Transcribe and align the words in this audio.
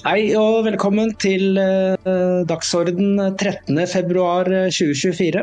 Hei 0.00 0.30
og 0.32 0.62
velkommen 0.64 1.10
til 1.20 1.58
uh, 1.60 2.40
dagsorden 2.48 3.20
13.2.2024. 3.20 5.42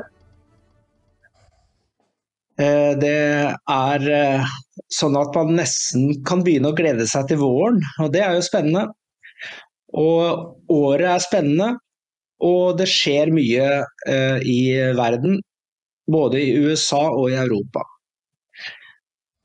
Uh, 2.57 2.97
det 2.97 3.19
er 3.53 4.07
uh, 4.07 4.47
sånn 4.89 5.13
at 5.21 5.37
man 5.37 5.53
nesten 5.59 6.25
kan 6.25 6.41
begynne 6.41 6.71
å 6.73 6.77
glede 6.79 7.05
seg 7.05 7.29
til 7.29 7.37
våren, 7.43 7.77
og 8.01 8.09
det 8.15 8.23
er 8.25 8.33
jo 8.33 8.41
spennende. 8.47 8.87
Og 9.93 10.73
året 10.73 11.05
er 11.11 11.21
spennende, 11.27 11.77
og 12.41 12.81
det 12.81 12.89
skjer 12.89 13.29
mye 13.37 13.85
i 14.41 14.73
verden. 14.97 15.37
Både 16.09 16.41
i 16.41 16.57
USA 16.65 17.11
og 17.11 17.29
i 17.29 17.37
Europa. 17.37 17.85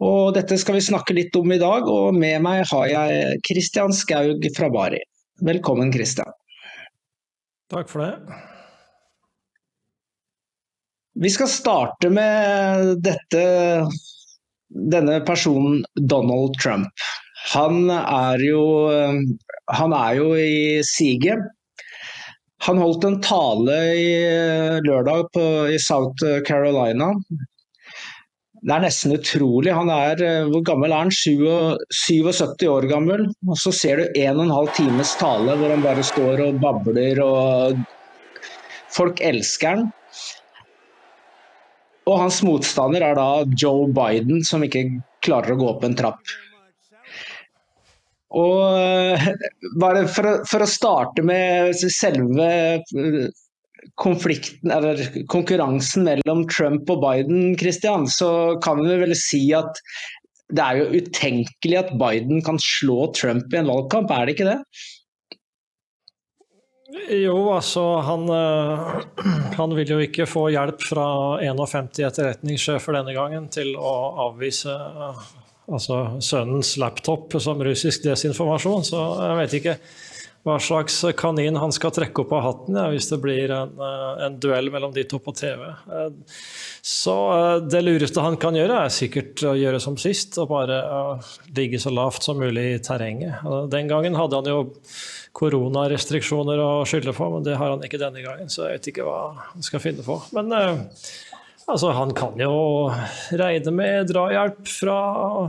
Og 0.02 0.33
dette 0.34 0.56
skal 0.59 0.79
vi 0.79 0.84
snakke 0.84 1.15
litt 1.15 1.37
om 1.38 1.52
i 1.55 1.61
dag, 1.62 1.87
og 1.87 2.16
med 2.19 2.42
meg 2.42 2.65
har 2.73 2.87
jeg 2.91 3.42
Kristian 3.47 3.92
Skaug 3.95 4.42
fra 4.56 4.70
Bari. 4.75 4.98
Velkommen, 5.47 5.92
Kristian. 5.95 6.33
Takk 7.70 7.91
for 7.92 8.02
det. 8.02 8.41
Vi 11.23 11.30
skal 11.30 11.51
starte 11.52 12.11
med 12.11 12.97
dette, 13.05 13.45
denne 14.73 15.20
personen 15.28 15.84
Donald 15.95 16.59
Trump. 16.59 17.06
Han 17.53 17.87
er 17.92 18.42
jo, 18.42 18.64
han 19.70 19.95
er 19.95 20.19
jo 20.19 20.33
i 20.34 20.80
siget. 20.89 21.47
Han 22.66 22.78
holdt 22.78 23.06
en 23.06 23.20
tale 23.23 23.78
i 23.98 24.11
lørdag 24.87 25.30
på, 25.34 25.47
i 25.70 25.78
South 25.83 26.27
Carolina 26.47 27.12
det 28.63 28.75
er 28.77 28.85
nesten 28.85 29.15
utrolig. 29.17 29.73
Han 29.75 29.91
er, 29.91 30.21
eh, 30.23 30.45
hvor 30.51 30.63
gammel 30.67 30.93
er 30.93 31.03
han? 31.03 31.11
77 31.11 32.69
år 32.71 32.87
gammel. 32.91 33.25
Og 33.49 33.59
så 33.59 33.73
ser 33.75 33.99
du 33.99 34.21
en 34.23 34.39
og 34.39 34.45
en 34.45 34.55
halv 34.55 34.71
times 34.77 35.17
tale 35.19 35.57
hvor 35.59 35.75
han 35.75 35.83
bare 35.83 36.05
står 36.07 36.47
og 36.47 36.63
babler 36.63 37.23
og 37.25 37.83
Folk 38.93 39.23
elsker 39.25 39.71
han. 39.73 39.87
Og 42.05 42.19
hans 42.21 42.43
motstander 42.45 43.01
er 43.07 43.17
da 43.17 43.29
Joe 43.57 43.87
Biden, 43.89 44.43
som 44.45 44.61
ikke 44.67 44.83
klarer 45.25 45.55
å 45.55 45.61
gå 45.63 45.69
opp 45.71 45.87
en 45.87 45.97
trapp. 45.97 46.35
Og 48.37 48.59
eh, 48.77 49.31
bare 49.81 50.05
for 50.13 50.29
å, 50.29 50.35
for 50.49 50.65
å 50.65 50.69
starte 50.69 51.25
med 51.25 51.73
selve 51.81 52.51
konflikten, 54.00 54.70
eller 54.70 55.00
konkurransen 55.30 56.06
mellom 56.06 56.47
Trump 56.50 56.91
og 56.92 57.02
Biden, 57.05 57.52
Christian, 57.58 58.08
så 58.11 58.58
kan 58.62 58.83
vi 58.84 58.98
vel 59.02 59.14
si 59.19 59.44
at 59.56 59.80
det 60.52 60.64
er 60.64 60.80
jo 60.83 61.00
utenkelig 61.00 61.78
at 61.80 61.94
Biden 62.00 62.42
kan 62.44 62.58
slå 62.60 63.06
Trump 63.16 63.55
i 63.55 63.60
en 63.60 63.70
valgkamp, 63.72 64.10
er 64.12 64.27
det 64.27 64.36
ikke 64.36 64.50
det? 64.50 64.58
Jo, 67.22 67.36
altså 67.55 67.83
han, 68.05 68.27
eh, 68.28 68.91
han 69.60 69.77
vil 69.77 69.94
jo 69.94 70.00
ikke 70.05 70.28
få 70.28 70.50
hjelp 70.53 70.83
fra 70.84 71.06
51 71.41 72.03
etterretningssjefer 72.10 72.98
denne 72.98 73.14
gangen 73.16 73.48
til 73.53 73.72
å 73.80 73.94
avvise 74.28 74.75
eh, 74.77 75.22
altså 75.72 76.03
sønnens 76.20 76.75
laptop 76.80 77.38
som 77.41 77.62
russisk 77.64 78.05
desinformasjon, 78.05 78.84
så 78.84 79.05
jeg 79.22 79.38
vet 79.41 79.60
ikke 79.60 79.77
hva 80.43 80.57
slags 80.59 80.97
kanin 81.17 81.57
han 81.57 81.73
skal 81.75 81.93
trekke 81.95 82.25
opp 82.25 82.33
av 82.35 82.43
hatten 82.43 82.79
ja, 82.79 82.89
hvis 82.91 83.07
det 83.12 83.19
blir 83.23 83.53
en, 83.55 83.77
eh, 83.79 84.25
en, 84.27 84.39
duell 84.43 84.73
mellom 84.75 84.95
de 84.95 85.05
to 85.07 85.21
på 85.23 85.34
TV. 85.39 85.69
Eh, 85.71 86.09
så 86.83 87.17
eh, 87.37 87.59
det 87.62 87.83
lureste 87.84 88.25
han 88.25 88.39
kan 88.43 88.59
gjøre, 88.59 88.81
er 88.83 88.95
sikkert 88.95 89.45
å 89.47 89.55
gjøre 89.59 89.79
som 89.83 89.99
sist, 90.01 90.41
og 90.43 90.50
bare 90.50 90.81
ligge 91.55 91.78
så 91.83 91.94
lavt 91.94 92.27
som 92.27 92.43
mulig 92.43 92.66
i 92.72 92.83
terrenget. 92.83 93.44
Den 93.71 93.91
gangen 93.91 94.19
hadde 94.19 94.41
han 94.41 94.50
jo 94.50 94.65
koronarestriksjoner 95.39 96.59
å 96.61 96.72
skylde 96.91 97.15
på, 97.16 97.31
men 97.37 97.47
det 97.47 97.56
har 97.61 97.77
han 97.77 97.87
ikke 97.87 98.03
denne 98.03 98.27
gangen, 98.27 98.50
så 98.50 98.66
jeg 98.66 98.81
vet 98.81 98.91
ikke 98.93 99.06
hva 99.06 99.21
han 99.53 99.65
skal 99.65 99.84
finne 99.84 100.03
på. 100.05 100.19
Men 100.34 100.50
altså, 100.59 101.95
han 101.95 102.11
kan 102.19 102.34
jo 102.43 102.91
regne 103.39 103.78
med 103.78 104.11
drahjelp 104.11 104.66
fra, 104.66 105.00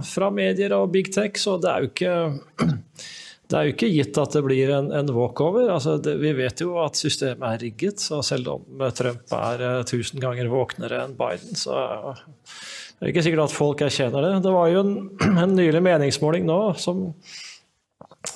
fra 0.05 0.29
medier 0.31 0.77
og 0.77 0.93
big 0.93 1.09
tech, 1.17 1.41
så 1.41 1.57
det 1.57 1.73
er 1.73 1.81
jo 1.81 1.91
ikke 1.95 2.73
det 3.53 3.59
er 3.59 3.67
jo 3.67 3.73
ikke 3.75 3.87
gitt 3.93 4.17
at 4.17 4.33
det 4.33 4.41
blir 4.41 4.71
en, 4.73 4.87
en 4.97 5.09
walkover. 5.13 5.67
Altså, 5.69 5.99
det, 6.01 6.15
vi 6.23 6.31
vet 6.33 6.63
jo 6.63 6.79
at 6.81 6.97
systemet 6.97 7.45
er 7.51 7.59
rigget. 7.61 8.01
så 8.01 8.23
Selv 8.25 8.49
om 8.55 8.81
Trump 8.97 9.35
er 9.37 9.61
uh, 9.61 9.83
tusen 9.85 10.17
ganger 10.23 10.49
våknere 10.49 11.03
enn 11.03 11.13
Biden, 11.19 11.53
så 11.59 11.77
uh, 11.77 12.23
det 12.97 13.05
er 13.05 13.11
ikke 13.11 13.25
sikkert 13.27 13.43
at 13.45 13.53
folk 13.53 13.83
erkjenner 13.85 14.25
det. 14.25 14.31
Det 14.47 14.55
var 14.55 14.71
jo 14.73 14.81
en, 14.81 14.95
en 15.43 15.53
nylig 15.53 15.83
meningsmåling 15.85 16.49
nå 16.49 16.57
som 16.81 17.11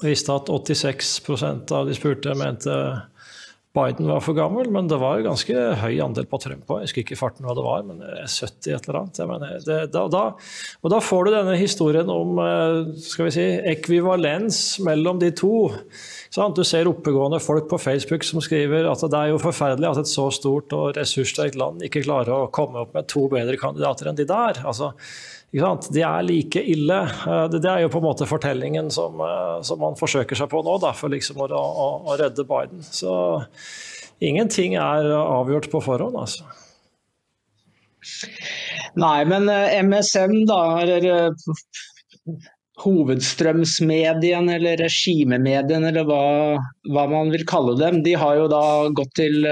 viste 0.03 0.37
at 0.37 0.53
86% 0.53 1.73
av 1.73 1.89
de 1.89 1.97
spurte 1.97 2.37
mente 2.37 2.77
Biden 3.77 4.09
var 4.09 4.23
for 4.25 4.37
gammel, 4.37 4.69
men 4.73 4.89
det 4.89 4.97
var 5.01 5.19
jo 5.19 5.27
ganske 5.27 5.65
høy 5.81 5.99
andel 6.03 6.25
på 6.29 6.39
Trump 6.41 6.65
òg. 6.65 6.81
Jeg 6.81 6.89
husker 6.89 7.03
ikke 7.03 7.19
farten 7.19 7.45
hva 7.45 7.53
det 7.57 7.65
var, 7.65 7.83
men 7.85 8.01
70 8.01 8.73
et 8.73 8.87
eller 8.87 8.99
annet. 9.03 9.21
Mener, 9.29 9.53
det, 9.67 9.77
da, 9.93 10.05
da, 10.11 10.23
og 10.81 10.93
da 10.93 11.01
får 11.03 11.27
du 11.27 11.31
denne 11.35 11.57
historien 11.59 12.09
om 12.13 12.41
eh, 12.41 12.95
skal 13.05 13.29
vi 13.29 13.35
si, 13.37 13.47
ekvivalens 13.73 14.61
mellom 14.85 15.21
de 15.21 15.31
to. 15.37 15.69
Du 16.57 16.63
ser 16.67 16.89
oppegående 16.89 17.39
folk 17.41 17.69
på 17.71 17.79
Facebook 17.81 18.25
som 18.27 18.41
skriver 18.43 18.89
at 18.89 19.01
det 19.05 19.17
er 19.17 19.31
jo 19.31 19.41
forferdelig 19.41 19.89
at 19.89 20.03
et 20.03 20.11
så 20.11 20.27
stort 20.33 20.73
og 20.75 20.97
ressurssterkt 20.97 21.57
land 21.57 21.85
ikke 21.85 22.03
klarer 22.05 22.33
å 22.35 22.51
komme 22.53 22.83
opp 22.83 22.93
med 22.97 23.07
to 23.09 23.25
bedre 23.31 23.57
kandidater 23.61 24.11
enn 24.11 24.19
de 24.19 24.27
der. 24.27 24.61
Altså, 24.67 24.91
de 25.51 26.01
er 26.03 26.25
like 26.27 26.59
ille. 26.59 26.99
Eh, 27.07 27.47
det 27.49 27.69
er 27.69 27.81
jo 27.85 27.91
på 27.91 28.01
en 28.01 28.07
måte 28.09 28.27
fortellingen 28.27 28.91
som, 28.91 29.19
eh, 29.21 29.61
som 29.63 29.79
man 29.79 29.95
forsøker 29.95 30.35
seg 30.35 30.49
på 30.49 30.61
nå, 30.63 30.77
da, 30.83 30.93
for 30.93 31.09
liksom 31.09 31.39
å, 31.39 31.47
å, 31.47 31.87
å, 32.03 32.17
redde 32.19 32.43
Biden. 32.43 32.83
Så 32.83 33.43
ingenting 34.19 34.75
er 34.75 35.07
avgjort 35.15 35.71
på 35.71 35.81
forhånd, 35.81 36.17
altså. 36.19 36.43
Nei, 38.95 39.23
men 39.25 39.49
eh, 39.49 39.79
MSM, 39.83 40.45
da, 40.49 40.61
eller 40.83 41.31
hovedstrømsmedien 42.77 44.51
eller 44.53 44.77
regimemedien 44.77 45.87
eller 45.87 46.03
hva, 46.05 46.25
hva, 46.91 47.05
man 47.09 47.31
vil 47.33 47.47
kalle 47.49 47.73
dem, 47.79 48.03
de 48.05 48.13
har 48.19 48.35
jo 48.37 48.49
da 48.51 48.65
gått 48.93 49.15
til 49.17 49.47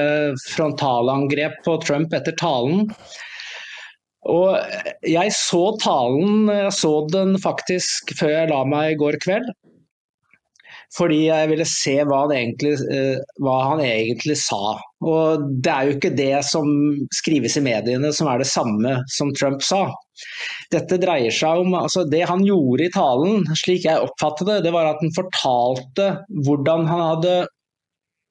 frontalangrep 0.51 1.63
på 1.65 1.79
Trump 1.81 2.13
etter 2.13 2.35
talen. 2.37 2.91
Og 4.31 4.57
jeg 5.05 5.33
så 5.37 5.63
talen, 5.81 6.49
jeg 6.49 6.73
så 6.73 6.95
den 7.13 7.35
faktisk 7.41 8.15
før 8.17 8.33
jeg 8.39 8.51
la 8.51 8.63
meg 8.69 8.95
i 8.95 8.99
går 8.99 9.19
kveld. 9.23 9.51
Fordi 10.95 11.25
jeg 11.27 11.49
ville 11.49 11.65
se 11.67 11.95
hva 12.07 12.21
han, 12.23 12.33
egentlig, 12.35 12.75
eh, 12.93 13.17
hva 13.43 13.55
han 13.71 13.81
egentlig 13.83 14.37
sa. 14.39 14.77
Og 15.03 15.43
det 15.63 15.71
er 15.71 15.87
jo 15.87 15.95
ikke 15.97 16.13
det 16.15 16.37
som 16.47 16.69
skrives 17.13 17.57
i 17.59 17.63
mediene 17.65 18.13
som 18.15 18.29
er 18.31 18.41
det 18.41 18.49
samme 18.49 18.99
som 19.11 19.33
Trump 19.35 19.65
sa. 19.65 19.89
Dette 20.71 20.99
dreier 21.01 21.33
seg 21.35 21.65
om 21.65 21.73
altså 21.75 22.05
Det 22.07 22.21
han 22.29 22.45
gjorde 22.45 22.85
i 22.85 22.93
talen, 22.93 23.43
slik 23.59 23.83
jeg 23.83 23.99
oppfattet 24.05 24.47
det, 24.47 24.61
det 24.63 24.71
var 24.71 24.93
at 24.93 25.03
han 25.03 25.11
fortalte 25.17 26.07
hvordan 26.47 26.87
han 26.87 27.03
hadde 27.09 27.35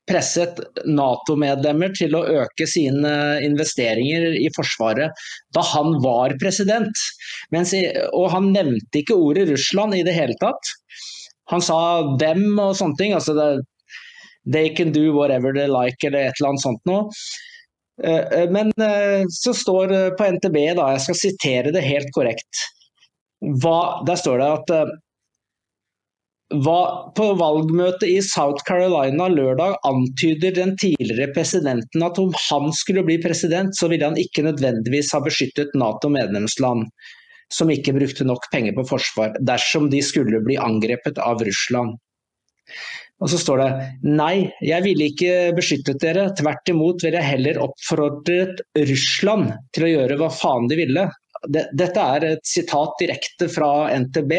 presset 0.09 0.60
Nato-medlemmer 0.84 1.94
til 1.97 2.16
å 2.16 2.25
øke 2.42 2.66
sine 2.69 3.12
investeringer 3.44 4.34
i 4.37 4.50
Forsvaret 4.56 5.25
da 5.56 5.65
han 5.72 5.97
var 6.04 6.37
president. 6.42 7.04
Mens, 7.54 7.75
og 8.12 8.28
han 8.34 8.53
nevnte 8.53 9.00
ikke 9.00 9.16
ordet 9.16 9.48
Russland 9.53 9.97
i 9.97 10.04
det 10.06 10.16
hele 10.16 10.37
tatt. 10.42 10.75
Han 11.53 11.60
sa 11.65 11.78
'dem' 12.20 12.60
og 12.60 12.76
sånne 12.76 13.00
ting. 13.00 13.15
altså 13.15 13.34
det, 13.37 13.65
They 14.47 14.69
can 14.69 14.92
do 14.92 15.12
whatever 15.12 15.53
they 15.54 15.66
like, 15.69 16.04
eller 16.04 16.19
et 16.19 16.41
eller 16.41 16.50
annet 16.53 16.60
sånt 16.60 16.83
noe. 16.84 17.09
Eh, 18.03 18.41
eh, 18.41 18.51
men 18.51 18.72
eh, 18.80 19.24
så 19.30 19.54
står 19.54 19.89
det 19.89 20.03
på 20.18 20.27
NTB, 20.36 20.59
da, 20.77 20.91
jeg 20.95 21.04
skal 21.06 21.21
sitere 21.21 21.72
det 21.74 21.84
helt 21.86 22.10
korrekt. 22.16 22.65
Hva, 23.62 24.04
der 24.09 24.18
står 24.21 24.41
det 24.41 24.51
at 24.59 24.92
på 26.62 27.27
valgmøtet 27.41 28.06
i 28.10 28.21
South 28.24 28.65
Carolina 28.68 29.27
lørdag 29.33 29.77
antyder 29.89 30.54
den 30.56 30.77
tidligere 30.80 31.33
presidenten 31.34 32.04
at 32.06 32.21
om 32.22 32.33
han 32.47 32.71
skulle 32.77 33.04
bli 33.06 33.18
president, 33.22 33.74
så 33.77 33.89
ville 33.91 34.06
han 34.06 34.18
ikke 34.21 34.47
nødvendigvis 34.47 35.12
ha 35.15 35.22
beskyttet 35.24 35.74
Nato-medlemsland 35.78 36.89
som 37.53 37.71
ikke 37.71 37.95
brukte 37.97 38.27
nok 38.27 38.48
penger 38.53 38.74
på 38.77 38.86
forsvar, 38.89 39.34
dersom 39.47 39.91
de 39.92 40.01
skulle 40.03 40.41
bli 40.45 40.56
angrepet 40.60 41.21
av 41.22 41.42
Russland. 41.45 41.98
Og 43.22 43.30
så 43.30 43.39
står 43.39 43.60
det 43.62 43.68
nei, 44.18 44.48
jeg 44.65 44.84
ville 44.84 45.06
ikke 45.12 45.53
beskyttet 45.56 46.03
dere, 46.03 46.27
tvert 46.36 46.72
imot 46.72 47.04
ville 47.04 47.21
jeg 47.21 47.36
heller 47.36 47.60
oppfordret 47.62 48.65
Russland 48.91 49.53
til 49.77 49.86
å 49.86 49.92
gjøre 49.92 50.18
hva 50.21 50.30
faen 50.34 50.66
de 50.71 50.80
ville. 50.80 51.06
Dette 51.47 52.01
er 52.01 52.27
et 52.33 52.47
sitat 52.48 52.98
direkte 53.01 53.48
fra 53.53 53.86
NTB. 53.95 54.34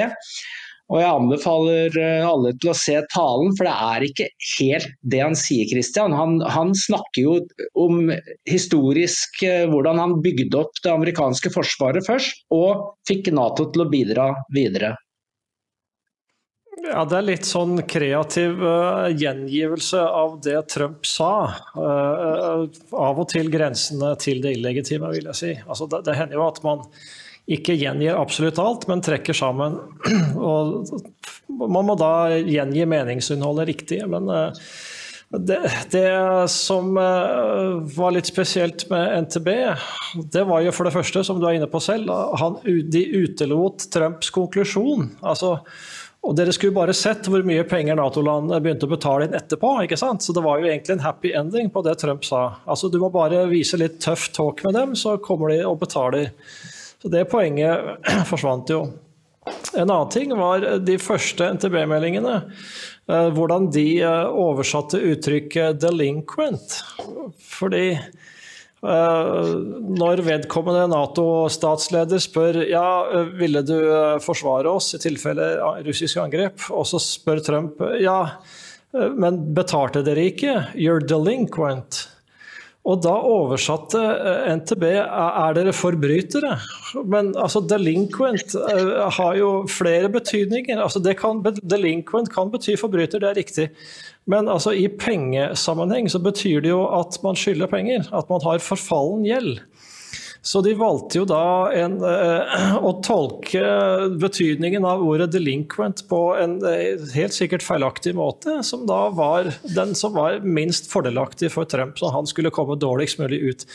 Og 0.94 1.00
jeg 1.02 1.10
anbefaler 1.10 1.96
eh, 1.98 2.26
alle 2.26 2.52
til 2.62 2.70
å 2.70 2.78
se 2.78 3.00
talen, 3.14 3.56
for 3.58 3.66
det 3.66 3.74
er 3.74 4.06
ikke 4.06 4.28
helt 4.52 4.92
det 5.02 5.22
han 5.24 5.38
sier, 5.40 5.66
Christian. 5.72 6.14
Han, 6.14 6.38
han 6.46 6.76
snakker 6.78 7.24
jo 7.24 7.40
om 7.82 8.12
historisk 8.50 9.42
eh, 9.48 9.66
hvordan 9.72 10.02
han 10.02 10.20
bygde 10.26 10.62
opp 10.62 10.78
det 10.86 10.94
amerikanske 10.94 11.50
forsvaret 11.56 12.06
først, 12.06 12.46
og 12.54 12.94
fikk 13.10 13.34
Nato 13.34 13.66
til 13.74 13.86
å 13.86 13.90
bidra 13.90 14.30
videre. 14.54 14.94
Ja, 16.86 17.02
Det 17.08 17.18
er 17.18 17.26
litt 17.26 17.48
sånn 17.48 17.80
kreativ 17.90 18.60
uh, 18.62 19.08
gjengivelse 19.10 20.02
av 20.06 20.36
det 20.46 20.60
Trump 20.70 21.08
sa. 21.08 21.32
Uh, 21.74 22.68
av 22.94 23.22
og 23.22 23.30
til 23.32 23.50
grensene 23.54 24.12
til 24.22 24.44
det 24.44 24.58
illegitime, 24.58 25.10
vil 25.16 25.32
jeg 25.32 25.40
si. 25.40 25.54
Altså, 25.66 25.88
det, 25.90 26.04
det, 26.06 26.18
hender 26.20 26.38
jo 26.38 26.46
at 26.46 26.62
man 26.66 26.84
ikke 27.46 27.76
gjengir 27.78 28.18
absolutt 28.18 28.60
alt, 28.62 28.88
men 28.90 29.04
trekker 29.06 29.38
sammen. 29.38 29.78
og 30.36 30.90
Man 31.48 31.88
må 31.88 31.96
da 32.00 32.36
gjengi 32.42 32.88
meningsinnholdet 32.90 33.70
riktig. 33.70 34.02
men 34.10 34.30
uh, 34.30 34.68
det, 35.36 35.58
det, 35.92 36.08
som 36.54 36.94
var 36.96 38.14
litt 38.14 38.30
spesielt 38.30 38.86
med 38.92 39.26
NTB, 39.26 39.50
det 40.32 40.44
var 40.48 40.62
jo 40.64 40.72
for 40.72 40.88
det 40.88 40.94
første, 40.96 41.26
som 41.28 41.42
du 41.42 41.48
er 41.50 41.58
inne 41.58 41.68
på 41.68 41.82
selv, 41.84 42.14
han, 42.40 42.60
de 42.64 43.02
utelot 43.26 43.88
Trumps 43.92 44.30
konklusjon. 44.32 45.10
altså 45.26 45.58
og 46.26 46.34
dere 46.38 46.54
skulle 46.56 46.74
bare 46.74 46.94
sett 46.98 47.28
hvor 47.30 47.44
mye 47.46 47.64
penger 47.70 47.98
Nato-landene 48.00 48.58
begynte 48.64 48.88
å 48.88 48.94
betale 48.96 49.28
inn 49.28 49.36
etterpå. 49.38 49.76
ikke 49.86 50.00
sant? 50.00 50.26
Så 50.26 50.34
det 50.34 50.42
var 50.46 50.58
jo 50.58 50.70
egentlig 50.70 50.96
en 50.96 51.04
happy 51.06 51.36
ending 51.38 51.70
på 51.74 51.84
det 51.86 52.00
Trump 52.02 52.26
sa. 52.26 52.48
Altså 52.66 52.90
Du 52.90 52.98
må 53.02 53.12
bare 53.14 53.44
vise 53.52 53.78
litt 53.78 54.00
tøff 54.02 54.32
talk 54.34 54.64
med 54.66 54.74
dem, 54.78 54.96
så 54.98 55.20
kommer 55.22 55.54
de 55.54 55.60
og 55.70 55.78
betaler. 55.84 56.32
Så 57.06 57.12
det 57.14 57.28
poenget 57.30 58.00
forsvant 58.32 58.72
jo. 58.74 58.80
En 59.78 59.84
annen 59.86 60.10
ting 60.10 60.32
var 60.34 60.64
de 60.82 60.96
første 60.98 61.52
NTB-meldingene. 61.54 62.40
Eh, 63.06 63.28
hvordan 63.36 63.68
de 63.70 63.84
eh, 64.02 64.24
oversatte 64.26 64.98
uttrykket 65.14 65.78
'delinquent'. 65.84 66.80
Fordi 67.38 67.88
Eh, 68.86 69.46
når 69.98 70.20
vedkommende 70.22 70.84
Nato-statsleder 70.92 72.20
spør 72.22 72.60
ja, 72.70 72.84
ville 73.34 73.64
du 73.66 73.80
forsvare 74.22 74.70
oss 74.70 74.92
i 74.94 75.00
tilfelle 75.02 75.48
russisk 75.88 76.20
angrep, 76.22 76.68
og 76.70 76.86
så 76.86 77.00
spør 77.02 77.42
Trump 77.42 77.82
ja, 77.98 78.20
men 78.94 79.40
betalte 79.58 80.04
dere 80.06 80.28
ikke? 80.30 80.54
You're 80.78 81.02
delinquent. 81.02 82.04
Og 82.86 83.00
da 83.02 83.14
oversatte 83.18 84.00
NTB 84.60 84.84
er 85.02 85.56
dere 85.58 85.74
forbrytere. 85.74 86.52
Men 87.02 87.32
altså, 87.34 87.64
delinquent 87.66 88.54
har 89.18 89.40
jo 89.40 89.50
flere 89.70 90.12
betydninger. 90.14 90.78
Altså, 90.84 91.02
kan, 91.18 91.42
delinquent 91.66 92.30
kan 92.34 92.52
bety 92.54 92.76
forbryter, 92.78 93.24
det 93.24 93.32
er 93.32 93.40
riktig. 93.42 93.68
Men 94.30 94.50
altså, 94.50 94.76
i 94.78 94.86
pengesammenheng 94.88 96.12
så 96.14 96.22
betyr 96.22 96.62
det 96.62 96.76
jo 96.76 96.84
at 97.00 97.18
man 97.26 97.38
skylder 97.42 97.72
penger. 97.74 98.06
At 98.14 98.30
man 98.30 98.46
har 98.46 98.62
forfallen 98.62 99.26
gjeld. 99.26 99.64
Så 100.46 100.62
de 100.62 100.76
valgte 100.78 101.18
jo 101.18 101.26
da 101.26 101.72
en, 101.74 101.98
eh, 102.06 102.76
å 102.88 102.92
tolke 103.06 103.64
betydningen 104.22 104.86
av 104.86 105.02
ordet 105.02 105.32
'delinquent' 105.34 106.06
på 106.10 106.20
en 106.38 106.60
eh, 106.70 107.02
helt 107.16 107.34
sikkert 107.34 107.66
feilaktig 107.66 108.14
måte, 108.18 108.60
som 108.64 108.86
da 108.86 109.08
var 109.10 109.50
den 109.76 109.96
som 109.98 110.14
var 110.14 110.44
minst 110.46 110.92
fordelaktig 110.92 111.50
for 111.56 111.66
Trump, 111.66 111.98
så 111.98 112.14
han 112.14 112.30
skulle 112.30 112.54
komme 112.54 112.78
dårligst 112.78 113.20
mulig 113.24 113.42
ut. 113.42 113.66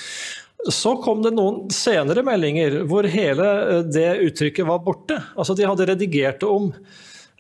Så 0.71 0.95
kom 1.03 1.23
det 1.25 1.33
noen 1.35 1.71
senere 1.73 2.23
meldinger 2.23 2.83
hvor 2.87 3.09
hele 3.11 3.51
eh, 3.61 3.85
det 3.91 4.11
uttrykket 4.29 4.69
var 4.71 4.85
borte. 4.87 5.19
Altså 5.35 5.59
De 5.59 5.67
hadde 5.67 5.91
redigert 5.91 6.43
det 6.45 6.51
om. 6.51 6.71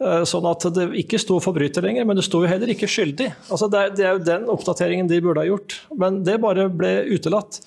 Eh, 0.00 0.22
sånn 0.24 0.46
at 0.48 0.64
det 0.72 0.86
ikke 1.02 1.18
sto 1.20 1.36
forbryter 1.44 1.84
lenger, 1.84 2.06
men 2.08 2.16
det 2.16 2.24
sto 2.24 2.40
jo 2.40 2.48
heller 2.48 2.70
ikke 2.72 2.88
skyldig. 2.88 3.26
Altså 3.52 3.66
det, 3.68 3.80
er, 3.80 3.90
det, 3.92 4.04
er, 4.06 4.14
jo 4.16 4.22
den 4.30 4.46
oppdateringen 4.48 5.10
de 5.10 5.18
burde 5.20 5.42
ha 5.42 5.50
gjort, 5.50 5.76
men 6.00 6.22
det 6.24 6.38
bare 6.40 6.70
ble 6.72 6.94
utelatt. 7.12 7.58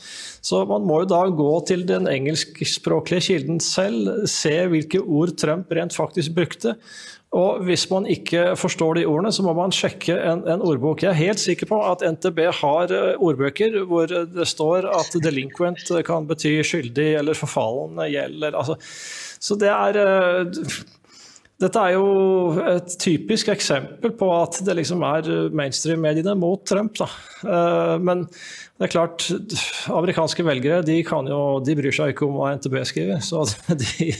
Så 0.41 0.63
man 0.65 0.87
må 0.89 1.03
jo 1.03 1.11
da 1.11 1.21
gå 1.29 1.51
til 1.69 1.83
den 1.85 2.09
engelskspråklige 2.09 3.27
kilden 3.27 3.61
selv, 3.61 4.25
se 4.31 4.55
hvilke 4.71 5.03
ord 5.03 5.35
Trump 5.37 5.69
rent 5.77 5.93
faktisk 5.93 6.33
brukte. 6.33 6.73
Og 7.37 7.61
hvis 7.67 7.85
man 7.89 8.09
ikke 8.09 8.55
forstår 8.57 8.97
de 8.97 9.05
ordene, 9.09 9.29
så 9.33 9.45
må 9.45 9.53
man 9.57 9.73
sjekke 9.73 10.17
en, 10.17 10.41
en, 10.49 10.65
ordbok. 10.65 11.05
Jeg 11.05 11.13
er 11.13 11.19
helt 11.19 11.41
sikker 11.41 11.69
på 11.69 11.79
at 11.85 12.01
NTB 12.17 12.43
har 12.63 12.93
eh, 12.97 13.13
ordbøker 13.21 13.77
hvor 13.89 14.09
det 14.09 14.49
står 14.49 14.89
at 14.89 15.21
delinquent 15.21 15.85
kan 16.09 16.25
bety 16.29 16.55
skyldig 16.65 17.11
eller 17.21 17.37
forfallen 17.37 18.01
gjeld. 18.09 18.49
Altså, 18.49 18.77
så 19.41 19.57
det 19.61 19.69
er 19.73 20.01
eh, 20.01 20.61
dette 21.63 21.79
er 21.79 21.95
jo 21.95 22.07
et 22.67 22.95
typisk 22.99 23.49
eksempel 23.53 24.11
på 24.19 24.27
at 24.35 24.59
det 24.65 24.75
liksom 24.81 25.03
er 25.07 25.29
mainstream-mediene 25.55 26.35
mot 26.39 26.63
Trump. 26.67 26.97
Da. 26.99 27.07
Eh, 27.43 27.95
men 28.03 28.25
det 28.27 28.87
er 28.87 28.93
klart, 28.93 29.29
amerikanske 29.93 30.45
velgere 30.45 30.83
de, 30.85 30.99
jo, 31.03 31.41
de 31.63 31.77
bryr 31.79 31.95
seg 31.95 32.13
ikke 32.13 32.27
om 32.27 32.37
hva 32.39 32.53
NTB 32.57 32.79
skriver. 32.89 33.23
Så 33.23 33.45
de, 33.83 34.11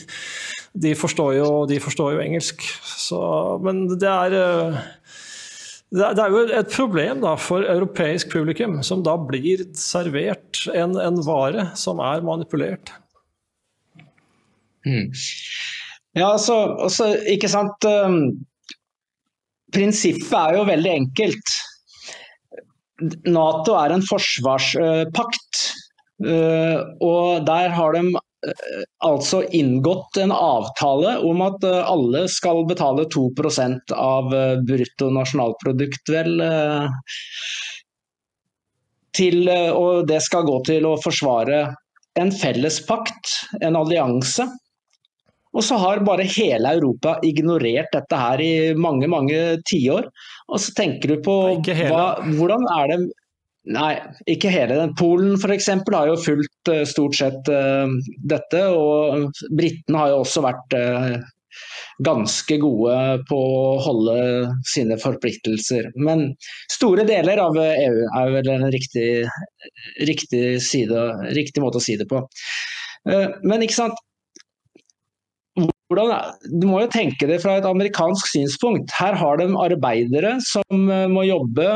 de, 0.86 0.96
forstår, 1.00 1.36
jo, 1.42 1.50
de 1.70 1.80
forstår, 1.84 2.16
jo, 2.16 2.24
engelsk. 2.24 2.64
Så, 2.96 3.22
men 3.66 3.86
det 3.92 4.12
er 4.12 4.40
eh, 4.40 4.84
det 5.94 6.18
er 6.18 6.32
jo 6.34 6.40
et 6.58 6.72
problem 6.74 7.20
da, 7.22 7.36
for 7.38 7.62
europeisk 7.70 8.32
publikum, 8.34 8.80
som 8.82 9.04
da 9.06 9.14
blir 9.20 9.62
servert 9.78 10.64
en, 10.74 10.96
en 10.98 11.20
vare 11.22 11.68
som 11.78 12.02
er 12.02 12.24
manipulert. 12.26 12.96
Mm. 14.88 15.12
Ja, 16.14 16.34
altså, 16.36 16.56
altså, 16.78 17.10
ikke 17.30 17.50
sant. 17.50 17.86
Um, 17.88 18.46
prinsippet 19.74 20.34
er 20.38 20.60
jo 20.60 20.68
veldig 20.70 20.92
enkelt. 20.94 21.56
Nato 23.26 23.74
er 23.80 23.96
en 23.96 24.06
forsvarspakt. 24.06 25.64
Uh, 26.24 26.78
og 27.04 27.48
der 27.48 27.74
har 27.74 27.96
de 27.98 28.04
uh, 28.14 28.84
altså 29.04 29.42
inngått 29.58 30.20
en 30.22 30.32
avtale 30.36 31.18
om 31.26 31.42
at 31.44 31.66
uh, 31.66 31.82
alle 31.90 32.28
skal 32.32 32.62
betale 32.70 33.08
2% 33.12 33.96
av 33.98 34.30
bruttonasjonalprodukt, 34.70 36.14
vel. 36.14 36.38
Til, 39.14 39.46
og 39.46 40.08
det 40.10 40.24
skal 40.26 40.46
gå 40.48 40.56
til 40.66 40.88
å 40.90 40.96
forsvare 40.98 41.68
en 42.18 42.32
felles 42.34 42.80
pakt, 42.88 43.30
en 43.62 43.78
allianse. 43.78 44.48
Og 45.54 45.66
så 45.66 45.78
har 45.78 46.02
bare 46.06 46.26
hele 46.26 46.76
Europa 46.78 47.18
ignorert 47.26 47.92
dette 47.94 48.20
her 48.20 48.42
i 48.42 48.54
mange, 48.74 49.10
mange 49.12 49.42
tiår. 49.70 50.08
Og 50.50 50.62
så 50.62 50.74
tenker 50.78 51.14
du 51.14 51.20
på 51.26 51.36
hva, 51.68 52.08
hvordan 52.34 52.66
er 52.80 52.94
det 52.94 53.04
Nei, 53.64 53.94
ikke 54.28 54.52
hele. 54.52 54.76
den. 54.76 54.92
Polen 55.00 55.38
f.eks. 55.38 55.70
har 55.72 56.10
jo 56.10 56.18
fulgt 56.20 56.72
uh, 56.72 56.82
stort 56.84 57.16
sett 57.16 57.48
uh, 57.48 57.88
dette. 58.28 58.64
Og 58.76 59.30
britene 59.56 60.02
har 60.02 60.12
jo 60.12 60.18
også 60.26 60.44
vært 60.44 60.76
uh, 60.76 61.16
ganske 62.04 62.58
gode 62.60 62.98
på 63.30 63.40
å 63.40 63.78
holde 63.86 64.18
sine 64.68 64.98
forpliktelser. 65.00 65.94
Men 65.96 66.34
store 66.74 67.06
deler 67.08 67.40
av 67.40 67.56
EU 67.56 68.04
er 68.04 68.34
vel 68.36 68.52
en 68.52 68.68
riktig, 68.74 69.08
riktig, 70.12 70.44
side, 70.66 71.06
riktig 71.38 71.64
måte 71.64 71.80
å 71.80 71.86
si 71.86 71.96
det 71.96 72.10
på. 72.12 72.20
Men 73.06 73.64
ikke 73.64 73.78
sant, 73.78 74.02
hvordan, 75.94 76.34
du 76.50 76.66
må 76.70 76.84
jo 76.84 76.94
tenke 76.94 77.30
det 77.30 77.42
fra 77.44 77.60
et 77.60 77.68
amerikansk 77.70 78.34
synspunkt. 78.34 78.94
Her 78.98 79.18
har 79.20 79.40
de 79.40 79.52
arbeidere 79.62 80.38
som 80.46 80.90
eh, 80.90 81.06
må 81.12 81.26
jobbe 81.28 81.68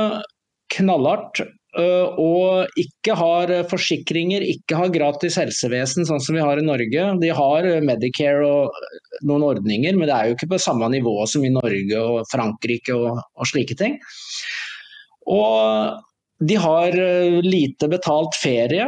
knallhardt 0.74 1.44
eh, 1.44 2.18
og 2.20 2.80
ikke 2.82 3.16
har 3.18 3.54
forsikringer, 3.72 4.44
ikke 4.44 4.80
har 4.82 4.94
gratis 4.94 5.38
helsevesen 5.40 6.10
sånn 6.10 6.24
som 6.24 6.38
vi 6.38 6.44
har 6.44 6.60
i 6.60 6.66
Norge. 6.66 7.08
De 7.22 7.32
har 7.38 7.70
Medicare 7.86 8.44
og 8.48 8.76
noen 9.28 9.46
ordninger, 9.54 9.96
men 9.96 10.10
det 10.10 10.18
er 10.18 10.30
jo 10.30 10.38
ikke 10.38 10.52
på 10.56 10.62
samme 10.66 10.90
nivå 10.94 11.16
som 11.30 11.46
i 11.46 11.54
Norge 11.54 12.04
og 12.04 12.28
Frankrike 12.34 12.98
og, 12.98 13.22
og 13.38 13.50
slike 13.54 13.78
ting. 13.80 13.98
Og 15.28 16.04
de 16.40 16.56
har 16.56 17.00
eh, 17.00 17.40
lite 17.44 17.90
betalt 17.92 18.38
ferie. 18.38 18.88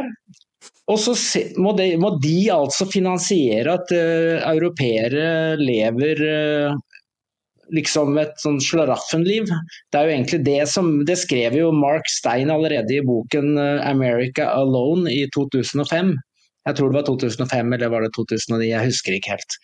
Og 0.90 0.98
så 0.98 1.14
må 1.62 1.72
de, 1.78 1.92
må 2.00 2.14
de 2.22 2.38
altså 2.52 2.86
finansiere 2.90 3.76
at 3.78 3.92
uh, 3.94 4.40
europeere 4.50 5.56
lever 5.60 6.22
uh, 6.24 6.78
liksom 7.74 8.18
et 8.18 8.34
sånn 8.42 8.58
slaraffenliv. 8.64 9.46
Det 9.90 10.00
er 10.00 10.08
jo 10.08 10.16
egentlig 10.16 10.40
det 10.48 10.64
som 10.72 10.90
Det 11.06 11.18
skrev 11.20 11.54
jo 11.60 11.70
Mark 11.76 12.10
Stein 12.10 12.50
allerede 12.50 12.96
i 12.96 13.04
boken 13.06 13.54
uh, 13.60 13.78
'America 13.86 14.50
Alone' 14.56 15.12
i 15.12 15.28
2005. 15.36 16.16
Jeg 16.68 16.76
tror 16.76 16.90
det 16.90 16.98
var 16.98 17.06
2005 17.06 17.72
eller 17.76 17.92
var 17.92 18.04
det 18.04 18.12
2009, 18.18 18.66
jeg 18.68 18.90
husker 18.90 19.16
ikke 19.16 19.32
helt. 19.32 19.56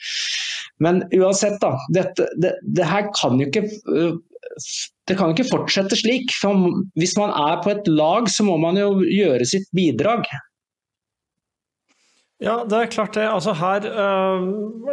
Men 0.80 1.02
uansett, 1.12 1.58
da. 1.60 1.74
Dette, 1.92 2.24
det, 2.40 2.54
det, 2.64 2.86
her 2.88 3.10
kan 3.18 3.36
jo 3.36 3.50
ikke 3.50 3.66
det 5.06 5.16
kan 5.18 5.28
jo 5.28 5.36
ikke 5.36 5.50
fortsette 5.50 5.98
slik. 5.98 6.32
For 6.40 6.70
hvis 6.98 7.14
man 7.18 7.34
er 7.36 7.60
på 7.62 7.74
et 7.74 7.88
lag, 7.90 8.30
så 8.32 8.46
må 8.46 8.56
man 8.62 8.78
jo 8.80 9.02
gjøre 9.04 9.46
sitt 9.48 9.68
bidrag. 9.76 10.24
Ja, 12.36 12.58
det 12.68 12.76
er 12.76 12.90
klart 12.92 13.14
det. 13.16 13.24
Altså 13.24 13.54
her 13.56 13.86
øh, 13.88 14.42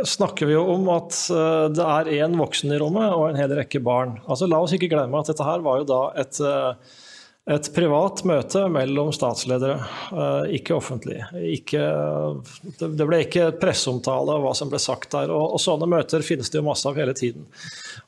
snakker 0.08 0.48
vi 0.48 0.56
jo 0.56 0.64
om 0.72 0.86
at 0.94 1.18
øh, 1.28 1.66
det 1.76 1.84
er 1.84 2.12
én 2.24 2.38
voksen 2.40 2.72
i 2.72 2.78
rommet 2.80 3.10
og 3.12 3.26
en 3.30 3.40
hel 3.40 3.52
rekke 3.58 3.82
barn. 3.84 4.16
Altså 4.30 4.48
La 4.48 4.62
oss 4.64 4.76
ikke 4.78 4.88
glemme 4.94 5.20
at 5.20 5.28
dette 5.28 5.44
her 5.44 5.66
var 5.66 5.82
jo 5.82 5.88
da 5.90 6.00
et, 6.24 6.40
uh, 6.40 7.02
et 7.44 7.68
privat 7.76 8.22
møte 8.24 8.62
mellom 8.72 9.10
statsledere, 9.12 9.76
eh, 10.16 10.54
ikke 10.60 10.78
offentlig. 10.78 11.18
Ikke, 11.36 11.82
det 12.80 13.08
ble 13.10 13.20
ikke 13.26 13.50
presseomtale 13.60 14.38
av 14.38 14.46
hva 14.46 14.54
som 14.56 14.72
ble 14.72 14.80
sagt 14.80 15.12
der. 15.12 15.34
Og, 15.34 15.58
og, 15.58 15.60
sånne 15.60 15.90
møter 15.92 16.24
finnes 16.24 16.48
det 16.54 16.62
jo 16.62 16.68
masse 16.70 16.88
av 16.88 16.96
hele 16.96 17.16
tiden. 17.18 17.44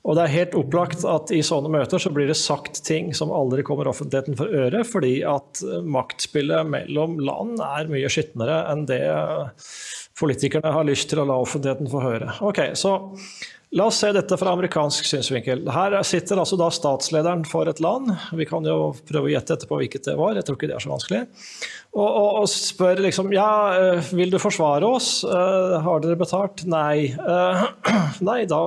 Og 0.08 0.16
det 0.16 0.24
er 0.24 0.36
helt 0.38 0.56
opplagt 0.56 1.04
at 1.04 1.34
i 1.36 1.42
sånne 1.44 1.74
møter 1.74 2.00
så 2.00 2.14
blir 2.16 2.32
det 2.32 2.40
sagt 2.40 2.80
ting 2.88 3.12
som 3.18 3.34
aldri 3.36 3.66
kommer 3.68 3.92
offentligheten 3.92 4.40
for 4.40 4.56
øre, 4.56 4.86
fordi 4.88 5.18
at 5.28 5.66
maktspillet 5.84 6.72
mellom 6.72 7.20
land 7.20 7.60
er 7.60 7.92
mye 7.92 8.12
skitnere 8.12 8.62
enn 8.72 8.88
det 8.88 9.04
politikerne 10.16 10.72
har 10.72 10.88
lyst 10.88 11.10
til 11.12 11.20
å 11.20 11.28
la 11.28 11.36
offentligheten 11.44 11.92
få 11.92 12.06
høre. 12.06 12.38
Ok, 12.46 12.62
så 12.80 12.96
La 13.74 13.88
oss 13.90 13.98
se 14.00 14.12
dette 14.14 14.38
fra 14.38 14.52
amerikansk 14.54 15.08
synsvinkel. 15.10 15.64
Her 15.74 15.98
sitter 16.06 16.40
altså 16.40 16.58
da 16.60 16.68
statslederen 16.72 17.42
for 17.50 17.68
et 17.68 17.82
land, 17.84 18.12
vi 18.38 18.46
kan 18.48 18.66
jo 18.68 18.94
prøve 19.08 19.32
å 19.32 19.34
gjette 19.34 19.58
etterpå 19.58 19.80
hvilket 19.82 20.06
det 20.12 20.16
var, 20.20 20.38
jeg 20.38 20.46
tror 20.46 20.60
ikke 20.60 20.70
det 20.70 20.78
er 20.78 20.86
så 20.86 20.92
vanskelig, 20.94 21.24
og, 21.96 22.06
og, 22.06 22.30
og 22.42 22.48
spør 22.52 23.02
liksom 23.06 23.34
ja, 23.34 23.50
eh, 23.80 24.14
vil 24.16 24.32
du 24.34 24.38
forsvare 24.42 24.88
oss, 24.88 25.10
uh, 25.24 25.78
har 25.84 26.04
dere 26.04 26.20
betalt? 26.20 26.66
Nei. 26.68 27.16
Uh, 27.16 27.66
nei, 28.30 28.42
da 28.52 28.62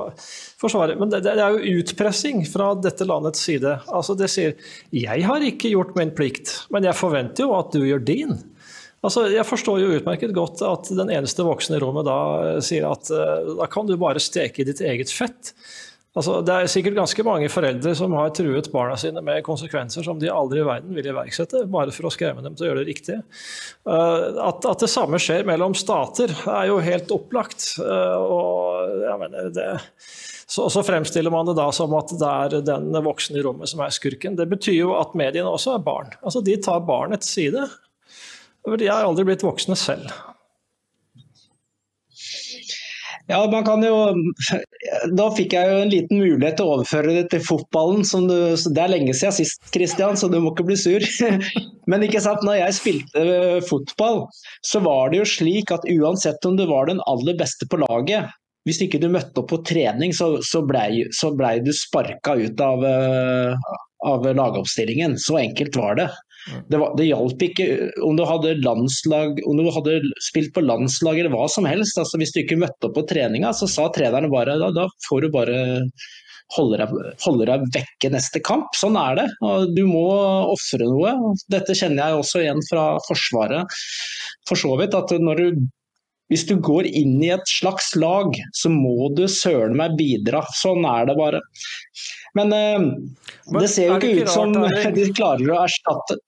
forsvare. 0.59 0.97
Men 0.99 1.13
det, 1.13 1.23
det, 1.27 1.37
er 1.37 1.55
jo 1.55 1.79
utpressing 1.79 2.41
fra 2.49 2.71
dette 2.81 3.07
landets 3.07 3.43
side. 3.45 3.77
Altså 3.87 4.17
Det 4.17 4.31
sier 4.33 4.57
jeg 4.95 5.25
har 5.29 5.45
ikke 5.45 5.71
gjort 5.75 5.93
min 5.97 6.13
plikt, 6.15 6.55
men 6.73 6.89
jeg 6.89 6.97
forventer 6.97 7.45
jo 7.45 7.53
at 7.59 7.69
du 7.75 7.85
gjør 7.85 8.01
din. 8.03 8.39
Altså, 8.99 9.29
jeg 9.31 9.47
forstår 9.47 9.79
jo 9.79 9.91
utmerket 9.95 10.33
godt 10.35 10.63
at 10.67 10.89
den 10.91 11.11
eneste 11.13 11.45
voksne 11.47 11.77
i 11.77 11.83
rommet 11.83 12.07
da 12.07 12.17
eh, 12.43 12.57
sier 12.63 12.89
at 12.89 13.11
uh, 13.15 13.53
da 13.61 13.69
kan 13.71 13.87
du 13.87 13.95
bare 13.99 14.19
steke 14.23 14.63
i 14.63 14.67
ditt 14.67 14.83
eget 14.83 15.13
fett. 15.15 15.53
Altså, 16.17 16.39
det 16.43 16.51
er 16.51 16.71
sikkert 16.71 16.97
ganske 16.97 17.23
mange 17.23 17.47
foreldre 17.53 17.93
som 17.95 18.15
har 18.17 18.33
truet 18.35 18.67
barna 18.73 18.97
sine 18.99 19.21
med 19.23 19.43
konsekvenser 19.45 20.03
som 20.03 20.19
de 20.19 20.31
aldri 20.33 20.59
i 20.59 20.67
verden 20.67 20.97
vil 20.97 21.07
iverksette, 21.13 21.63
bare 21.71 21.93
for 21.95 22.09
å 22.09 22.11
skremme 22.11 22.43
dem 22.43 22.57
til 22.57 22.65
å 22.65 22.71
gjøre 22.71 22.81
det 22.81 22.89
riktige. 22.89 23.19
Uh, 23.87 24.41
at, 24.49 24.65
at, 24.65 24.81
det 24.83 24.91
samme 24.91 25.21
skjer 25.21 25.47
mellom 25.47 25.77
stater, 25.77 26.33
er 26.49 26.67
jo 26.67 26.81
helt 26.83 27.13
opplagt. 27.15 27.71
Og 27.79 28.99
jeg 29.05 29.19
mener, 29.21 29.51
det, 29.55 29.69
så, 30.49 30.65
så, 30.73 30.83
fremstiller 30.83 31.31
man 31.31 31.47
det 31.47 31.55
da 31.59 31.69
som 31.71 31.93
at 31.95 32.11
det 32.19 32.29
er 32.29 32.63
den 32.67 32.89
voksne 33.05 33.39
i 33.39 33.45
rommet 33.45 33.69
som 33.69 33.85
er 33.85 33.93
skurken. 33.93 34.35
Det 34.35 34.49
betyr 34.49 34.81
jo 34.81 34.95
at 34.97 35.15
mediene 35.15 35.47
også 35.47 35.77
er 35.77 35.85
barn. 35.85 36.11
Altså, 36.19 36.41
de 36.43 36.57
tar 36.59 36.81
barnets 36.89 37.29
side. 37.37 37.69
Jeg 38.67 38.91
har 38.91 39.07
aldri 39.07 39.25
blitt 39.29 39.45
voksne 39.45 39.77
selv. 39.79 40.11
Ja, 43.29 43.43
man 43.51 43.65
kan 43.65 43.83
jo 43.85 43.97
Da 45.13 45.27
fikk 45.37 45.53
jeg 45.53 45.69
jo 45.69 45.81
en 45.83 45.91
liten 45.91 46.17
mulighet 46.17 46.57
til 46.57 46.65
å 46.65 46.79
overføre 46.79 47.13
det 47.13 47.27
til 47.33 47.43
fotballen. 47.45 48.01
Du, 48.25 48.33
det 48.57 48.81
er 48.81 48.89
lenge 48.89 49.13
siden 49.13 49.35
sist, 49.37 49.61
Christian, 49.73 50.17
så 50.17 50.31
du 50.31 50.39
må 50.41 50.55
ikke 50.55 50.65
bli 50.71 50.77
sur. 50.79 51.05
Men 51.89 52.05
ikke 52.05 52.23
sant, 52.25 52.41
når 52.45 52.63
jeg 52.63 52.77
spilte 52.79 53.25
fotball, 53.69 54.23
så 54.65 54.81
var 54.85 55.13
det 55.13 55.21
jo 55.21 55.29
slik 55.29 55.73
at 55.75 55.85
uansett 55.93 56.45
om 56.49 56.57
du 56.57 56.65
var 56.69 56.89
den 56.89 57.03
aller 57.09 57.37
beste 57.37 57.69
på 57.69 57.81
laget, 57.85 58.33
hvis 58.67 58.81
ikke 58.85 59.01
du 59.01 59.07
møtte 59.13 59.41
opp 59.41 59.51
på 59.53 59.61
trening, 59.65 60.11
så, 60.13 60.35
så 60.45 60.63
blei 60.65 61.05
ble 61.37 61.53
du 61.65 61.71
sparka 61.73 62.35
ut 62.37 62.61
av, 62.61 62.83
eh, 62.85 63.69
av 64.09 64.25
lagoppstillingen. 64.25 65.17
Så 65.21 65.37
enkelt 65.39 65.77
var 65.77 66.01
det. 66.01 66.09
Det, 66.71 66.77
var, 66.79 66.93
det 66.97 67.09
hjalp 67.09 67.43
ikke 67.43 67.67
om 68.05 68.15
du 68.17 68.23
hadde 68.27 68.55
landslag, 68.63 69.41
om 69.45 69.59
du 69.59 69.69
hadde 69.73 69.99
spilt 70.23 70.53
på 70.55 70.63
landslag 70.65 71.19
eller 71.19 71.33
hva 71.33 71.49
som 71.51 71.67
helst. 71.69 71.99
Altså, 71.99 72.19
hvis 72.21 72.33
du 72.35 72.41
ikke 72.43 72.59
møtte 72.61 72.89
opp 72.89 72.95
på 72.97 73.05
treninga, 73.09 73.51
så 73.55 73.69
sa 73.69 73.89
trenerne 73.93 74.31
bare 74.31 74.57
da, 74.61 74.71
da 74.75 74.87
får 75.07 75.25
du 75.25 75.31
bare 75.35 75.59
holde 76.55 76.79
deg, 76.81 76.93
holde 77.25 77.47
deg 77.49 77.65
vekke 77.75 78.13
neste 78.13 78.41
kamp. 78.45 78.71
Sånn 78.77 78.97
er 78.99 79.19
det. 79.19 79.27
Og 79.45 79.73
du 79.75 79.83
må 79.89 80.05
ofre 80.55 80.87
noe. 80.87 81.35
Dette 81.51 81.77
kjenner 81.77 82.09
jeg 82.09 82.23
også 82.23 82.45
igjen 82.45 82.63
fra 82.69 82.85
Forsvaret. 83.05 83.81
For 84.49 84.59
så 84.59 84.73
vidt 84.79 84.97
at 84.97 85.13
når 85.21 85.43
du 85.43 85.67
hvis 86.29 86.43
du 86.45 86.59
går 86.61 86.85
inn 86.85 87.15
i 87.25 87.31
et 87.33 87.47
slags 87.49 87.95
lag, 87.97 88.35
så 88.53 88.69
må 88.69 89.09
du 89.17 89.23
søren 89.33 89.73
meg 89.79 89.95
bidra. 89.97 90.43
Sånn 90.59 90.85
er 90.85 91.07
det 91.09 91.15
bare. 91.17 91.39
Men, 92.37 92.53
uh, 92.53 92.83
Men 93.49 93.63
det 93.65 93.71
ser 93.73 93.89
jo 93.89 93.95
ikke, 93.97 94.11
ikke 94.13 94.27
ut 94.27 94.35
som 94.35 94.53
de 94.99 95.07
klarer 95.17 95.49
å 95.49 95.63
erstatte 95.63 96.19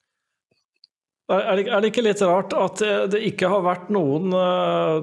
er 1.38 1.82
det, 1.82 1.92
ikke 1.92 2.04
litt 2.06 2.22
rart 2.26 2.54
at 2.58 2.82
det 3.14 3.22
ikke 3.32 3.50
har 3.52 3.64
vært 3.66 3.90
noen 3.94 4.34
uh, 4.36 5.00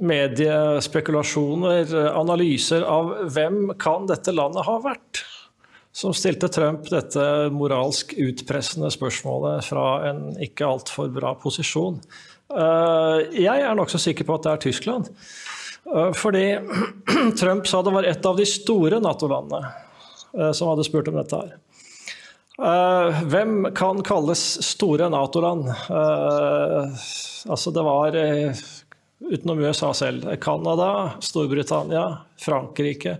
mediespekulasjoner, 0.00 1.92
analyser 2.14 2.82
av 2.88 3.12
hvem 3.34 3.74
kan 3.80 4.06
dette 4.10 4.32
landet 4.34 4.66
ha 4.66 4.78
vært? 4.84 5.24
Som 5.94 6.14
stilte 6.16 6.48
Trump 6.50 6.88
dette 6.90 7.24
moralsk 7.54 8.16
utpressende 8.18 8.90
spørsmålet 8.90 9.62
fra 9.68 10.08
en 10.08 10.32
ikke 10.42 10.66
altfor 10.66 11.12
bra 11.14 11.36
posisjon. 11.38 12.00
Jeg 12.50 13.54
er 13.54 13.76
nokså 13.78 14.00
sikker 14.02 14.26
på 14.26 14.34
at 14.34 14.42
det 14.46 14.52
er 14.52 14.64
Tyskland. 14.64 15.12
Fordi 16.18 16.46
Trump 17.40 17.70
sa 17.70 17.82
det 17.86 17.94
var 17.94 18.08
et 18.10 18.26
av 18.26 18.34
de 18.40 18.46
store 18.48 18.98
Nato-landene 19.04 20.50
som 20.56 20.72
hadde 20.72 20.88
spurt 20.88 21.12
om 21.12 21.20
dette 21.20 21.38
her. 21.44 21.54
Uh, 22.54 23.24
hvem 23.26 23.64
kan 23.74 23.98
kalles 24.06 24.42
store 24.62 25.08
Nato-land? 25.10 25.66
Uh, 25.90 26.92
altså 27.50 27.72
det 27.74 27.82
var, 27.82 28.14
uh, 28.14 28.60
utenom 29.26 29.62
USA 29.64 29.90
selv, 29.94 30.28
Canada, 30.38 31.16
Storbritannia, 31.20 32.04
Frankrike, 32.38 33.16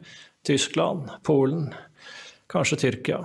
Tyskland, 0.46 1.10
Polen, 1.26 1.72
kanskje 2.46 2.78
Tyrkia. 2.84 3.24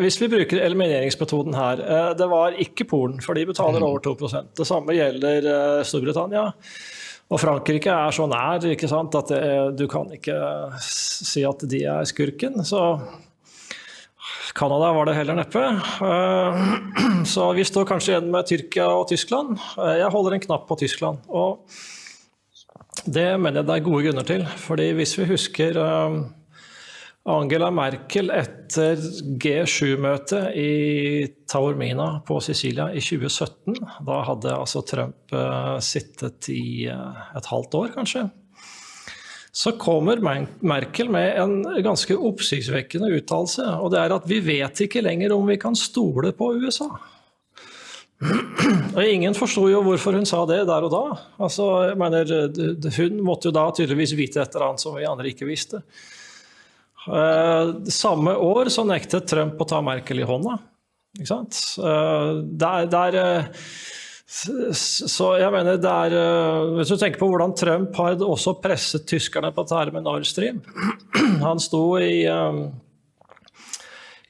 Hvis 0.00 0.16
vi 0.18 0.26
bruker 0.28 0.58
elimineringsmetoden 0.60 1.54
her 1.54 1.78
Det 2.18 2.26
var 2.28 2.56
ikke 2.58 2.84
Polen, 2.90 3.20
for 3.22 3.38
de 3.38 3.44
betaler 3.46 3.84
over 3.86 4.02
2% 4.02 4.48
Det 4.58 4.66
samme 4.66 4.96
gjelder 4.96 5.46
Storbritannia. 5.86 6.42
Og 7.30 7.38
Frankrike 7.40 7.94
er 7.94 8.12
så 8.12 8.26
nær 8.28 8.66
ikke 8.66 8.90
sant, 8.90 9.14
at 9.14 9.30
det, 9.30 9.44
du 9.78 9.86
kan 9.88 10.10
ikke 10.12 10.36
si 10.82 11.46
at 11.46 11.62
de 11.70 11.84
er 11.86 12.10
skurken. 12.10 12.58
Så 12.66 12.82
Canada 14.54 14.92
var 14.92 15.06
det 15.06 15.14
heller 15.14 15.38
neppe. 15.38 15.62
Eh, 16.02 17.24
så 17.32 17.52
vi 17.56 17.64
står 17.64 17.86
kanskje 17.88 18.14
igjen 18.14 18.30
med 18.32 18.48
Tyrkia 18.48 18.88
og 18.92 19.06
Tyskland. 19.10 19.56
Eh, 19.78 20.00
jeg 20.02 20.12
holder 20.14 20.36
en 20.36 20.44
knapp 20.46 20.66
på 20.68 20.78
Tyskland. 20.82 21.22
Og 21.28 21.64
det 23.06 23.30
mener 23.40 23.60
jeg 23.60 23.70
det 23.70 23.78
er 23.78 23.86
gode 23.86 24.04
grunner 24.08 24.26
til. 24.26 24.44
fordi 24.60 24.90
hvis 24.98 25.16
vi 25.18 25.30
husker 25.30 25.80
eh, 25.84 26.18
Angela 27.30 27.68
Merkel 27.70 28.32
etter 28.32 28.98
G7-møtet 29.44 30.56
i 30.56 31.28
Taormina 31.50 32.22
på 32.26 32.40
Sicilia 32.40 32.88
i 32.90 33.02
2017. 33.04 33.76
Da 34.08 34.22
hadde 34.24 34.56
altså 34.56 34.80
Trump 34.88 35.34
sittet 35.84 36.48
i 36.48 36.88
et 36.88 37.50
halvt 37.52 37.76
år, 37.76 37.92
kanskje 37.98 38.24
så 39.52 39.72
kommer 39.78 40.20
Merkel 40.62 41.08
med 41.10 41.38
en 41.42 41.54
ganske 41.82 42.14
oppsiktsvekkende 42.14 43.10
uttalelse. 43.18 43.66
Og 43.82 43.90
det 43.90 43.98
er 44.02 44.14
at 44.14 44.28
vi 44.30 44.38
vet 44.44 44.84
ikke 44.86 45.02
lenger 45.02 45.34
om 45.34 45.48
vi 45.50 45.58
kan 45.58 45.74
stole 45.78 46.30
på 46.36 46.52
USA. 46.62 46.86
Og 48.94 49.00
Ingen 49.00 49.34
forsto 49.34 49.64
jo 49.72 49.80
hvorfor 49.84 50.18
hun 50.18 50.28
sa 50.28 50.44
det 50.48 50.62
der 50.68 50.86
og 50.86 50.92
da. 50.92 51.04
Altså, 51.40 51.68
jeg 51.88 51.98
mener, 51.98 52.32
hun 52.98 53.20
måtte 53.26 53.48
jo 53.48 53.56
da 53.56 53.66
tydeligvis 53.74 54.14
vite 54.18 54.42
et 54.42 54.54
eller 54.54 54.70
annet 54.70 54.84
som 54.84 54.98
vi 54.98 55.08
andre 55.08 55.32
ikke 55.32 55.48
visste. 55.48 55.82
Eh, 57.08 57.70
samme 57.90 58.34
år 58.36 58.68
så 58.70 58.84
nektet 58.84 59.28
Trump 59.30 59.60
å 59.60 59.68
ta 59.68 59.80
Merkel 59.82 60.20
i 60.20 60.28
hånda. 60.28 60.58
Ikke 61.16 61.30
sant? 61.32 61.62
Eh, 61.80 62.34
der, 62.60 62.90
der 62.92 63.18
eh, 63.18 63.48
så 64.30 65.32
jeg 65.40 65.50
mener 65.50 65.74
det 65.82 65.90
er 65.90 66.12
eh, 66.14 66.68
Hvis 66.76 66.92
du 66.92 66.96
tenker 67.00 67.18
på 67.18 67.26
hvordan 67.32 67.54
Trump 67.58 67.96
har 67.98 68.20
også 68.22 68.52
presset 68.62 69.02
tyskerne 69.10 69.50
på 69.54 69.62
dette 69.66 69.90
med 69.90 70.02
Nord 70.06 70.24
Stream 70.28 70.60
Han 71.46 71.58
sto 71.58 71.98
i, 71.98 72.26
eh, 72.30 72.60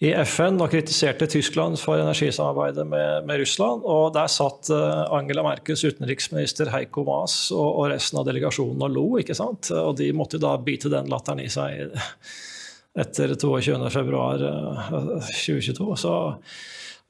i 0.00 0.14
FN 0.24 0.56
og 0.56 0.70
kritiserte 0.72 1.26
Tyskland 1.28 1.76
for 1.76 2.00
energisamarbeidet 2.00 2.88
med, 2.88 3.28
med, 3.28 3.36
Russland. 3.42 3.82
Og 3.84 4.14
der 4.14 4.26
satt 4.32 4.70
eh, 4.72 5.12
Angela 5.12 5.42
Merkels 5.44 5.84
utenriksminister 5.84 6.70
Heiko 6.72 7.04
Maas 7.04 7.52
og, 7.52 7.68
og 7.82 7.92
resten 7.92 8.16
av 8.22 8.26
delegasjonen 8.30 8.80
og 8.86 8.90
lo. 8.96 9.18
ikke 9.20 9.36
sant? 9.36 9.68
Og 9.76 10.00
de 10.00 10.08
måtte 10.16 10.40
da 10.40 10.56
bite 10.64 10.88
den 10.88 11.12
latteren 11.12 11.44
i 11.44 11.52
seg 11.52 11.92
etter 13.04 13.36
22.2.2022. 13.36 15.92
Så 16.00 16.40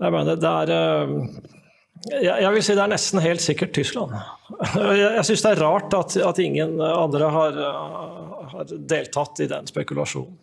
jeg 0.02 0.10
mener 0.16 0.34
det 0.42 0.50
er 0.50 0.74
jeg 2.08 2.52
vil 2.54 2.62
si 2.64 2.74
det 2.76 2.80
er 2.80 2.92
nesten 2.94 3.20
helt 3.20 3.42
sikkert 3.44 3.74
Tyskland. 3.76 4.14
Jeg 4.96 5.24
syns 5.28 5.42
det 5.44 5.50
er 5.50 5.60
rart 5.60 5.92
at, 5.96 6.14
at 6.24 6.38
ingen 6.40 6.78
andre 6.80 7.28
har, 7.28 7.58
har, 8.54 8.72
deltatt 8.88 9.42
i 9.44 9.48
den 9.50 9.68
spekulasjonen. 9.68 10.38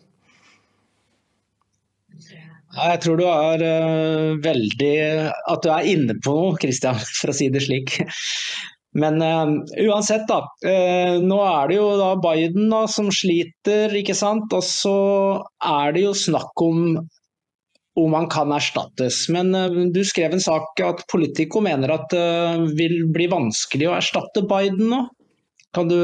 Jeg 2.78 3.00
tror 3.02 3.16
du 3.18 3.24
er 3.24 3.62
uh, 3.64 4.38
veldig 4.44 4.96
At 5.48 5.62
du 5.64 5.70
er 5.72 5.86
inne 5.88 6.14
på 6.22 6.34
noe, 6.36 6.58
Christian, 6.60 6.98
for 7.18 7.32
å 7.32 7.36
si 7.36 7.48
det 7.50 7.64
slik. 7.64 7.96
Men 8.98 9.18
uh, 9.24 9.56
uansett, 9.88 10.28
da. 10.30 10.44
Uh, 10.62 11.18
nå 11.24 11.40
er 11.42 11.72
det 11.72 11.78
jo 11.80 11.88
da 11.98 12.12
Biden 12.22 12.68
da, 12.70 12.84
som 12.90 13.10
sliter, 13.14 13.94
ikke 13.98 14.14
sant. 14.14 14.52
Og 14.54 14.62
så 14.62 14.98
er 15.64 15.96
det 15.96 16.06
jo 16.06 16.14
snakk 16.14 16.62
om 16.62 17.00
om 17.98 18.14
han 18.16 18.28
kan 18.30 18.52
erstattes. 18.54 19.24
Men 19.34 19.52
du 19.92 20.00
skrev 20.06 20.34
en 20.34 20.42
sak 20.42 20.80
at 20.84 21.04
Politico 21.10 21.62
mener 21.64 21.94
at 21.96 22.10
det 22.14 22.74
vil 22.78 23.02
bli 23.12 23.28
vanskelig 23.30 23.90
å 23.90 23.96
erstatte 23.98 24.44
Biden 24.48 24.90
nå? 24.92 25.04
Kan 25.74 25.88
du 25.90 25.98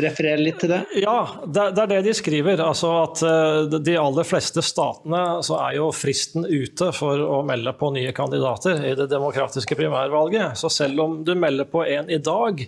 referere 0.00 0.40
litt 0.40 0.62
til 0.62 0.70
det? 0.72 0.78
Ja, 0.96 1.18
det, 1.44 1.64
er 1.76 1.88
det 1.90 1.98
de 2.06 2.14
skriver. 2.16 2.60
Altså 2.64 2.88
at 3.02 3.20
uh, 3.20 3.76
De 3.76 3.98
aller 4.00 4.24
fleste 4.24 4.64
statene 4.64 5.42
så 5.44 5.58
er 5.60 5.76
jo 5.76 5.90
fristen 5.92 6.46
ute 6.48 6.88
for 6.96 7.20
å 7.20 7.42
melde 7.44 7.74
på 7.76 7.90
nye 7.92 8.14
kandidater 8.16 8.80
i 8.80 8.94
det 8.96 9.10
demokratiske 9.12 9.76
primærvalget. 9.76 10.56
Så 10.56 10.72
selv 10.72 11.04
om 11.04 11.18
du 11.26 11.34
melder 11.36 11.68
på 11.68 11.84
en 11.84 12.08
i 12.08 12.16
dag, 12.16 12.64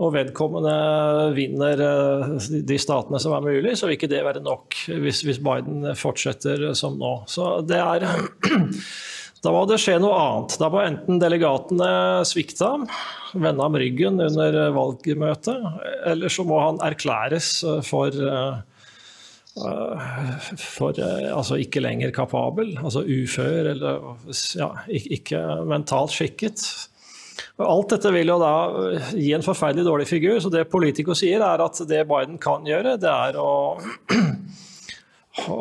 og 0.00 0.14
vedkommende 0.16 0.76
vinner 1.36 1.84
uh, 1.84 2.32
de 2.40 2.80
statene 2.80 3.20
som 3.20 3.36
er 3.36 3.44
mulig, 3.44 3.76
så 3.76 3.90
vil 3.90 3.98
ikke 3.98 4.12
det 4.14 4.24
være 4.24 4.44
nok 4.44 4.86
hvis 5.04 5.20
Biden 5.44 5.90
fortsetter 6.00 6.70
som 6.78 6.96
nå. 6.96 7.18
Så 7.28 7.58
det 7.68 7.82
er 7.84 8.08
Da 9.44 9.52
må 9.52 9.64
det 9.68 9.76
skje 9.82 9.98
noe 10.00 10.16
annet. 10.16 10.54
Da 10.60 10.70
må 10.72 10.80
enten 10.80 11.18
delegatene 11.20 11.88
svikte 12.28 12.64
ham, 12.64 12.86
vende 13.34 13.60
ham 13.60 13.76
ryggen 13.76 14.22
under 14.24 14.56
valgmøtet, 14.72 15.66
eller 16.08 16.32
så 16.32 16.46
må 16.48 16.60
han 16.62 16.80
erklæres 16.86 17.58
for, 17.84 18.16
for 20.64 21.02
altså 21.04 21.60
ikke 21.60 21.82
lenger 21.84 22.14
kapabel, 22.16 22.72
altså 22.80 23.04
ufør 23.04 23.68
eller 23.74 24.08
ja, 24.56 24.70
ikke 24.88 25.42
mentalt 25.68 26.14
skikket. 26.16 26.64
Alt 27.60 27.92
dette 27.92 28.10
vil 28.14 28.32
jo 28.32 28.38
da 28.40 28.54
gi 29.12 29.28
en 29.36 29.44
forferdelig 29.44 29.84
dårlig 29.86 30.06
figur. 30.08 30.38
Så 30.42 30.50
det 30.50 30.64
Politico 30.72 31.14
sier, 31.18 31.42
er 31.44 31.62
at 31.62 31.82
det 31.90 32.00
Biden 32.08 32.40
kan 32.42 32.64
gjøre, 32.66 32.96
det 33.02 33.10
er 33.12 33.36
å, 33.38 33.76
å, 35.52 35.58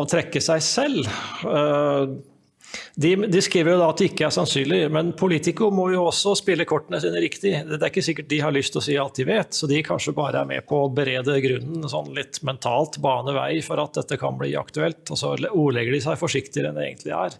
å 0.00 0.06
trekke 0.08 0.40
seg 0.44 0.62
selv. 0.64 1.10
De, 2.94 3.16
de, 3.26 3.40
skriver 3.42 3.74
jo 3.74 3.78
da 3.80 3.88
at 3.90 3.98
det 3.98 4.06
ikke 4.12 4.28
er 4.28 4.34
sannsynlig, 4.36 4.84
men 4.94 5.08
Politico 5.18 5.66
må 5.74 5.88
jo 5.90 6.04
også 6.06 6.36
spille 6.38 6.66
kortene 6.68 7.00
sine 7.02 7.18
riktig. 7.24 7.56
Det 7.66 7.80
er 7.80 7.88
ikke 7.88 8.04
sikkert 8.06 8.28
de 8.30 8.38
har 8.44 8.54
lyst 8.54 8.70
til 8.74 8.78
å 8.78 8.84
si 8.86 8.94
alt 9.02 9.18
de 9.18 9.26
vet, 9.26 9.50
så 9.56 9.66
de 9.70 9.80
kanskje 9.82 10.14
bare 10.14 10.44
er 10.44 10.50
med 10.52 10.62
på 10.68 10.84
å 10.84 10.92
berede 10.94 11.40
grunnen 11.42 11.88
sånn 11.90 12.12
litt 12.14 12.38
mentalt, 12.46 13.00
bane 13.02 13.34
vei 13.34 13.58
for 13.66 13.82
at 13.82 13.98
dette 13.98 14.18
kan 14.20 14.38
bli 14.38 14.52
aktuelt. 14.60 15.02
Og 15.10 15.18
så 15.18 15.34
ordlegger 15.34 15.96
de 15.96 16.04
seg 16.06 16.20
forsiktigere 16.22 16.70
enn 16.70 16.78
det 16.78 16.86
egentlig 16.92 17.16
er. 17.18 17.38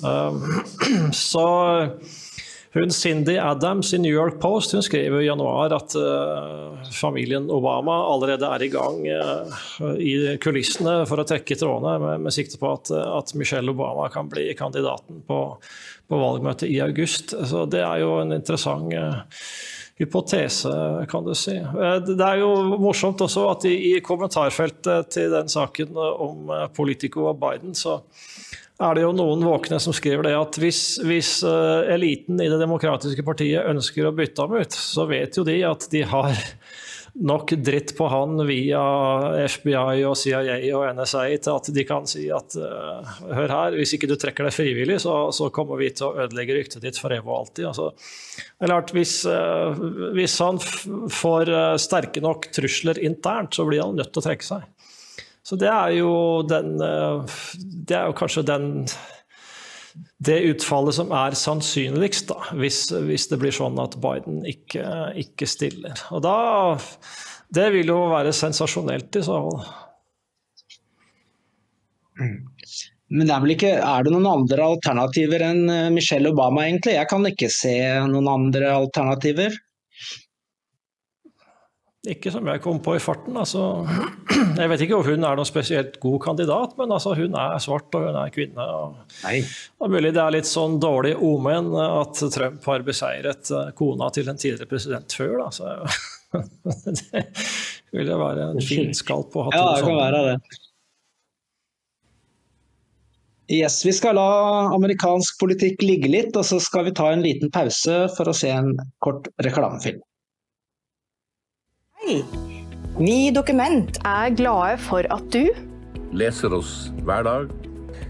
Um, 0.00 0.40
så 1.28 1.46
hun 2.72 2.90
Cindy 2.90 3.38
Adams 3.38 3.94
i 3.94 3.98
New 3.98 4.12
York 4.14 4.40
Post 4.40 4.72
hun 4.72 4.82
skrev 4.82 5.16
i 5.20 5.26
januar 5.26 5.72
at 5.74 5.94
uh, 5.98 6.78
familien 6.94 7.48
Obama 7.50 7.96
allerede 8.12 8.46
er 8.46 8.62
i 8.62 8.68
gang 8.70 9.00
uh, 9.10 9.96
i 9.98 10.36
kulissene 10.42 11.00
for 11.10 11.18
å 11.18 11.26
trekke 11.26 11.58
trådene, 11.58 11.96
med, 11.98 12.26
med 12.26 12.34
sikte 12.34 12.60
på 12.60 12.70
at, 12.76 12.92
at, 12.94 13.34
Michelle 13.34 13.74
Obama 13.74 14.06
kan 14.12 14.30
bli 14.30 14.46
kandidaten 14.58 15.24
på, 15.26 15.40
på, 16.06 16.20
valgmøtet 16.22 16.70
i 16.70 16.78
august. 16.84 17.34
Så 17.34 17.66
det 17.70 17.82
er 17.82 18.04
jo 18.04 18.20
en 18.20 18.38
interessant 18.38 18.94
uh, 18.94 19.24
hypotese, 19.98 20.70
kan 21.10 21.26
du 21.26 21.34
si. 21.36 21.58
Det 22.06 22.22
er 22.24 22.38
jo 22.40 22.78
morsomt 22.80 23.20
også 23.26 23.48
at 23.50 23.66
i, 23.68 23.74
i 23.90 23.98
kommentarfeltet 24.04 25.10
til 25.12 25.34
den 25.34 25.50
saken 25.50 25.98
om 25.98 26.54
Politico 26.76 27.26
og 27.32 27.42
Biden, 27.42 27.74
så 27.76 27.98
er 28.80 28.96
det 28.96 29.04
jo 29.04 29.12
noen 29.16 29.42
våkne 29.44 29.80
som 29.82 29.94
skriver 29.96 30.28
det 30.28 30.36
at 30.38 30.56
hvis, 30.60 30.84
hvis 31.04 31.40
uh, 31.44 31.84
eliten 31.92 32.40
i 32.40 32.48
det 32.48 32.60
demokratiske 32.62 33.24
partiet 33.26 33.68
ønsker 33.68 34.08
å 34.08 34.14
bytte 34.16 34.46
ham 34.46 34.56
ut, 34.56 34.76
så 34.76 35.04
vet 35.10 35.36
jo 35.36 35.44
de 35.46 35.58
at 35.68 35.84
de 35.92 36.06
har 36.08 36.32
nok 37.20 37.52
dritt 37.58 37.90
på 37.98 38.06
han 38.06 38.38
via 38.46 38.80
FBI 39.50 40.04
og 40.06 40.14
CIA 40.16 40.56
og 40.78 40.94
NSA 40.94 41.24
til 41.42 41.56
at 41.56 41.70
de 41.74 41.84
kan 41.84 42.06
si 42.08 42.28
at 42.32 42.56
uh, 42.56 43.12
hør 43.28 43.52
her, 43.52 43.76
hvis 43.76 43.92
ikke 43.98 44.08
du 44.08 44.16
trekker 44.16 44.48
deg 44.48 44.56
frivillig, 44.56 45.00
så, 45.04 45.16
så, 45.34 45.50
kommer 45.52 45.80
vi 45.82 45.90
til 45.92 46.08
å 46.08 46.24
ødelegge 46.24 46.56
ryktet 46.56 46.86
ditt 46.86 47.00
for 47.02 47.12
evig 47.12 47.28
og 47.28 47.42
alltid. 47.42 47.68
Altså, 47.72 47.90
eller 48.64 48.96
hvis, 48.96 49.16
uh, 49.28 49.76
hvis 50.16 50.40
han 50.40 50.62
får 50.62 51.52
sterke 51.82 52.24
nok 52.24 52.48
trusler 52.54 53.02
internt, 53.04 53.58
så 53.58 53.68
blir 53.68 53.84
han 53.84 53.98
nødt 53.98 54.14
til 54.14 54.22
å 54.22 54.30
trekke 54.30 54.52
seg. 54.54 54.68
Så 55.46 55.56
det 55.60 55.70
er 55.72 55.94
jo 55.96 56.12
den 56.48 56.76
eh, 56.84 57.38
Det 57.88 57.96
er 57.96 58.10
jo 58.10 58.18
kanskje 58.18 58.46
den 58.48 58.68
det 60.22 60.36
utfallet 60.52 60.94
som 60.94 61.10
er 61.16 61.34
sannsynligst, 61.34 62.28
da, 62.30 62.36
hvis, 62.60 62.84
hvis 63.08 63.26
det 63.30 63.40
blir 63.40 63.54
sånn 63.54 63.78
at 63.82 63.96
Biden 64.00 64.44
ikke, 64.46 64.84
ikke, 65.18 65.48
stiller. 65.48 65.96
Og 66.14 66.22
da 66.24 66.36
Det 67.50 67.66
vil 67.74 67.90
jo 67.90 68.04
være 68.12 68.34
sensasjonelt 68.36 69.16
i 69.18 69.24
så 69.26 69.38
fall. 69.46 69.64
Men 73.10 73.26
det 73.26 73.34
er 73.34 73.42
vel 73.42 73.54
ikke 73.56 73.72
Er 73.80 74.04
det 74.04 74.12
noen 74.14 74.28
andre 74.28 74.68
alternativer 74.74 75.42
enn 75.48 75.64
eh, 75.72 75.88
Michelle 75.94 76.30
Obama, 76.30 76.66
egentlig? 76.68 76.94
Jeg 76.98 77.10
kan 77.10 77.26
ikke 77.26 77.50
se 77.50 77.74
noen 78.12 78.28
andre 78.30 78.70
alternativer. 78.76 79.56
Ikke 82.08 82.30
som 82.32 82.46
jeg 82.48 82.62
kom 82.64 82.78
på 82.80 82.94
i 82.96 83.00
farten. 83.02 83.34
Altså, 83.36 83.84
jeg 84.56 84.70
vet 84.72 84.84
ikke 84.86 84.96
om 84.96 85.04
hun 85.04 85.26
er 85.26 85.36
noen 85.36 85.48
spesielt 85.48 85.98
god 86.00 86.16
kandidat, 86.24 86.72
men 86.78 86.94
altså, 86.96 87.12
hun 87.18 87.36
er 87.36 87.58
svart 87.60 87.92
og 87.98 88.06
hun 88.06 88.16
er 88.16 88.32
kvinne. 88.32 88.64
Og, 88.64 89.18
og 89.84 89.92
mulig 89.92 90.14
det 90.16 90.22
er 90.22 90.32
litt 90.38 90.48
sånn 90.48 90.78
dårlig 90.80 91.12
omen 91.20 91.68
at 91.76 92.22
Trump 92.32 92.64
har 92.72 92.86
beseiret 92.88 93.52
eh, 93.52 93.68
kona 93.76 94.08
til 94.16 94.32
en 94.32 94.40
tidligere 94.40 94.70
president 94.70 95.12
før. 95.12 95.36
Da. 95.42 95.50
Så, 95.52 95.76
det 97.04 98.00
ville 98.00 98.18
være 98.24 98.48
en 98.54 98.64
fin 98.64 98.96
skalp 98.96 99.36
å 99.36 99.50
ha 99.50 99.52
to 99.52 99.60
ja, 99.60 99.70
det 99.76 99.86
kan 99.90 100.00
være 100.00 100.26
det. 100.30 100.58
Yes, 103.50 103.80
Vi 103.84 103.92
skal 103.92 104.14
la 104.14 104.28
amerikansk 104.72 105.40
politikk 105.42 105.82
ligge 105.82 106.08
litt, 106.08 106.36
og 106.38 106.46
så 106.46 106.62
skal 106.62 106.86
vi 106.86 106.96
ta 106.96 107.10
en 107.12 107.24
liten 107.26 107.50
pause 107.52 108.06
for 108.16 108.30
å 108.30 108.36
se 108.40 108.54
en 108.54 108.78
kort 109.04 109.28
reklamefilm. 109.44 110.00
Hei! 112.10 112.24
Vi 112.98 113.12
i 113.26 113.30
Dokument 113.30 113.98
er 114.02 114.32
glade 114.34 114.78
for 114.82 115.06
at 115.14 115.26
du 115.30 115.44
Leser 116.10 116.50
oss 116.56 116.88
hver 117.06 117.22
dag. 117.22 117.52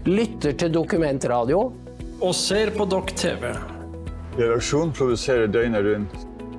Lytter 0.09 0.55
til 0.57 0.71
dokumentradio. 0.73 1.59
Og 2.17 2.33
ser 2.33 2.71
på 2.73 2.87
Dokk 2.89 3.13
TV. 3.13 3.51
Redaksjon 4.39 4.89
produserer 4.97 5.51
døgnet 5.53 5.85
rundt. 5.85 6.15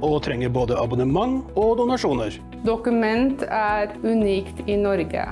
Og 0.07 0.20
trenger 0.22 0.55
både 0.55 0.78
abonnement 0.78 1.50
og 1.59 1.83
donasjoner. 1.83 2.38
Dokument 2.62 3.42
er 3.48 3.90
unikt 4.05 4.62
i 4.70 4.78
Norge. 4.78 5.26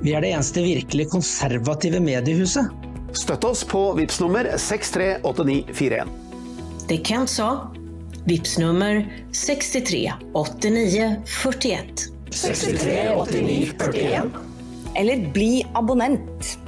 Vi 0.00 0.16
er 0.16 0.24
det 0.24 0.32
eneste 0.32 0.64
virkelig 0.64 1.10
konservative 1.12 2.00
mediehuset. 2.00 2.72
Støtt 3.12 3.44
oss 3.44 3.60
på 3.68 3.90
VIPS 4.00 4.22
nummer 4.24 4.48
638941. 4.56 6.16
Det 6.88 7.02
Kent 7.04 7.36
sa 7.36 7.52
Vips 8.24 8.58
nummer 8.58 9.12
63 9.32 10.12
89 10.32 11.16
41. 11.26 11.86
63 12.30 13.08
89 13.16 13.72
41. 13.78 14.30
Eller 14.94 15.32
bli 15.32 15.66
abonnent. 15.74 16.58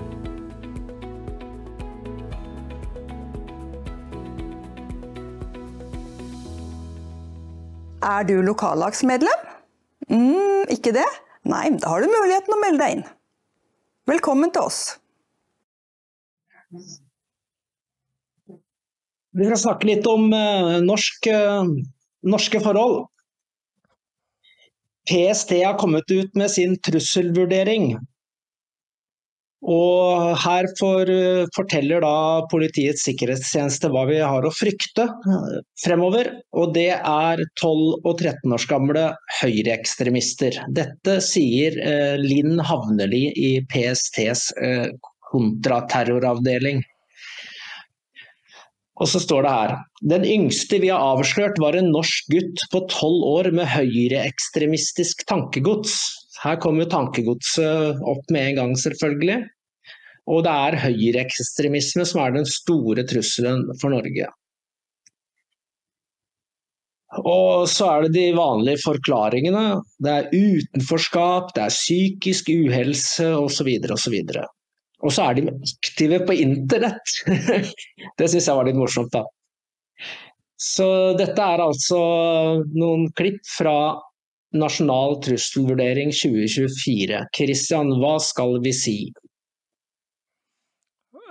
Er 8.03 8.27
du 8.27 8.43
lokallagsmedlem? 8.43 9.47
Mm, 10.11 10.67
ikke 10.75 10.91
det? 10.99 11.07
Nei, 11.47 11.69
da 11.79 11.95
har 11.95 12.03
du 12.03 12.11
muligheten 12.11 12.59
å 12.59 12.61
melde 12.67 12.83
deg 12.83 12.99
inn. 12.99 13.09
Velkommen 14.11 14.51
til 14.51 14.67
oss. 14.67 14.83
Vi 19.35 19.49
skal 19.49 19.59
snakke 19.59 19.89
litt 19.89 20.07
om 20.07 20.29
uh, 20.31 20.79
norsk, 20.85 21.27
uh, 21.35 21.67
norske 22.31 22.61
forhold. 22.63 23.09
PST 25.11 25.57
har 25.59 25.79
kommet 25.81 26.11
ut 26.11 26.37
med 26.39 26.53
sin 26.53 26.77
trusselvurdering. 26.87 27.97
Og 29.65 30.37
her 30.39 30.69
for, 30.79 31.11
uh, 31.11 31.51
forteller 31.57 32.05
da 32.07 32.15
Politiets 32.53 33.03
sikkerhetstjeneste 33.09 33.91
hva 33.91 34.07
vi 34.13 34.21
har 34.23 34.47
å 34.47 34.55
frykte 34.55 35.09
fremover. 35.83 36.31
Og 36.55 36.71
det 36.79 36.93
er 36.95 37.45
12- 37.59 38.07
og 38.07 38.15
13 38.15 38.55
års 38.55 38.71
gamle 38.71 39.09
høyreekstremister. 39.41 40.63
Dette 40.79 41.19
sier 41.27 41.83
Linn 42.23 42.63
Havneli 42.63 43.27
i 43.35 43.53
PSTs 43.67 44.53
kontraterroravdeling. 45.35 46.85
Og 49.03 49.09
så 49.11 49.19
står 49.23 49.43
det 49.43 49.53
her 49.55 49.73
Den 50.13 50.27
yngste 50.29 50.79
vi 50.83 50.91
har 50.93 51.03
avslørt 51.03 51.59
var 51.63 51.75
en 51.79 51.91
norsk 51.95 52.29
gutt 52.31 52.63
på 52.73 52.85
tolv 52.93 53.27
år 53.31 53.51
med 53.57 53.71
høyreekstremistisk 53.73 55.27
tankegods. 55.31 55.97
Her 56.45 56.61
kommer 56.63 56.87
tankegodset 56.91 58.01
opp 58.05 58.31
med 58.31 58.51
en 58.51 58.61
gang, 58.61 58.79
selvfølgelig. 58.79 59.43
Og 60.31 60.45
det 60.47 60.55
er 60.69 60.81
høyreekstremisme 60.87 62.07
som 62.09 62.23
er 62.23 62.39
den 62.39 62.49
store 62.49 63.05
trusselen 63.09 63.67
for 63.81 63.93
Norge. 63.93 64.31
Og 67.23 67.69
så 67.71 67.87
er 67.91 68.07
det 68.07 68.15
de 68.17 68.25
vanlige 68.37 68.83
forklaringene. 68.83 69.65
Det 70.03 70.15
er 70.15 70.31
utenforskap, 70.33 71.53
det 71.55 71.67
er 71.67 71.75
psykisk 71.75 72.51
uhelse 72.51 73.29
osv. 73.39 73.71
osv. 73.95 74.17
Og 75.05 75.13
så 75.13 75.29
er 75.29 75.39
de 75.39 75.53
aktive 75.53 76.21
på 76.25 76.37
internett! 76.41 77.17
det 78.19 78.29
syns 78.31 78.49
jeg 78.49 78.57
var 78.57 78.69
litt 78.69 78.79
morsomt, 78.79 79.13
da. 79.13 79.25
Så 80.61 80.87
dette 81.19 81.45
er 81.45 81.61
altså 81.61 82.01
noen 82.73 83.11
klipp 83.19 83.43
fra 83.59 83.77
Nasjonal 84.55 85.19
trusselvurdering 85.25 86.13
2024. 86.15 87.21
Kristian, 87.37 87.91
hva 88.01 88.17
skal 88.23 88.61
vi 88.65 88.73
si? 88.77 88.99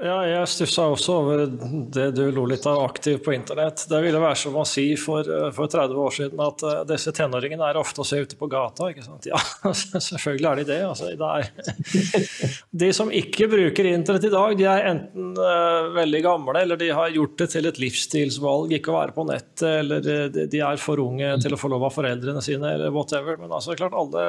Ja, 0.03 0.15
jeg 0.27 0.47
stussa 0.51 0.83
også 0.91 1.13
over 1.21 1.41
det 1.47 2.09
du 2.17 2.23
lo 2.35 2.43
litt 2.49 2.65
av, 2.67 2.81
aktiv 2.83 3.21
på 3.23 3.31
internett. 3.35 3.85
Det 3.87 3.99
ville 4.03 4.19
være 4.19 4.35
som 4.41 4.57
å 4.59 4.65
si 4.67 4.85
for, 4.99 5.27
for 5.55 5.71
30 5.71 5.99
år 6.03 6.15
siden 6.17 6.41
at 6.43 6.63
uh, 6.65 6.81
disse 6.89 7.13
tenåringene 7.15 7.69
er 7.69 7.79
ofte 7.79 8.03
å 8.03 8.07
se 8.07 8.19
ute 8.19 8.35
på 8.39 8.49
gata. 8.51 8.89
ikke 8.91 9.05
sant? 9.05 9.27
Ja, 9.31 9.39
selvfølgelig 9.71 10.49
er 10.49 10.59
de 10.59 10.65
det. 10.67 10.79
Altså, 10.83 11.11
det 11.15 12.57
de 12.83 12.89
som 12.95 13.13
ikke 13.15 13.47
bruker 13.51 13.87
internett 13.93 14.27
i 14.27 14.33
dag, 14.33 14.57
de 14.59 14.67
er 14.67 14.89
enten 14.89 15.31
uh, 15.39 15.93
veldig 15.95 16.23
gamle, 16.25 16.57
eller 16.59 16.79
de 16.81 16.91
har 16.91 17.13
gjort 17.15 17.37
det 17.39 17.47
til 17.55 17.69
et 17.69 17.79
livsstilsvalg 17.79 18.75
ikke 18.75 18.91
å 18.91 18.97
være 18.99 19.15
på 19.15 19.27
nettet, 19.29 19.67
eller 19.69 20.03
de, 20.03 20.47
de 20.51 20.63
er 20.67 20.81
for 20.83 20.99
unge 20.99 21.31
til 21.45 21.55
å 21.55 21.59
få 21.61 21.71
lov 21.71 21.87
av 21.87 21.95
foreldrene 21.95 22.43
sine, 22.43 22.75
eller 22.75 22.91
whatever. 22.91 23.39
Men 23.39 23.55
altså, 23.55 23.77
klart 23.79 23.95
alle, 23.95 24.25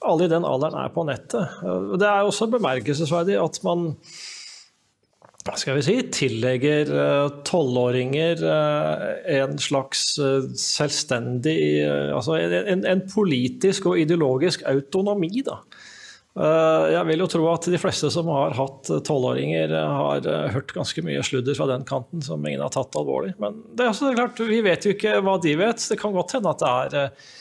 alle 0.00 0.24
i 0.24 0.32
den 0.32 0.48
alderen 0.48 0.80
er 0.80 0.94
på 0.96 1.04
nettet. 1.08 1.60
Det 2.00 2.08
er 2.08 2.24
også 2.24 2.48
bemerkelsesverdig 2.56 3.36
at 3.42 3.60
man 3.68 3.90
skal 5.60 5.76
vi 5.76 5.82
si, 5.84 5.94
tillegger 6.08 6.88
eh, 6.88 7.26
tolvåringer 7.44 8.40
uh, 8.48 9.02
en 9.36 9.58
slags 9.60 10.14
uh, 10.16 10.46
selvstendig 10.56 11.58
Altså 11.84 12.38
en, 12.40 12.84
en, 12.88 13.02
politisk 13.12 13.90
og 13.90 14.00
ideologisk 14.00 14.64
autonomi, 14.70 15.42
da. 15.44 15.58
jeg 16.34 17.06
vil 17.10 17.22
jo 17.22 17.28
tro 17.30 17.44
at 17.52 17.68
de 17.70 17.78
fleste 17.78 18.08
som 18.10 18.30
har 18.32 18.56
hatt 18.56 18.88
tolvåringer, 19.06 19.70
har 19.74 20.26
hørt 20.54 20.72
ganske 20.74 21.04
mye 21.04 21.22
sludder 21.26 21.54
fra 21.58 21.68
den 21.70 21.84
kanten 21.86 22.24
som 22.24 22.42
ingen 22.46 22.64
har 22.64 22.72
tatt 22.74 22.96
alvorlig. 22.98 23.34
Men 23.42 23.60
det 23.76 23.84
er, 23.84 23.92
også, 23.92 24.10
er 24.10 24.18
klart, 24.18 24.40
vi 24.48 24.62
vet 24.64 24.86
jo 24.88 24.94
ikke 24.96 25.20
hva 25.22 25.36
de 25.44 25.54
vet. 25.60 25.88
Det 25.92 26.00
kan 26.00 26.16
godt 26.16 26.38
hende 26.38 26.54
at 26.54 26.64
det 26.64 27.04
er 27.04 27.34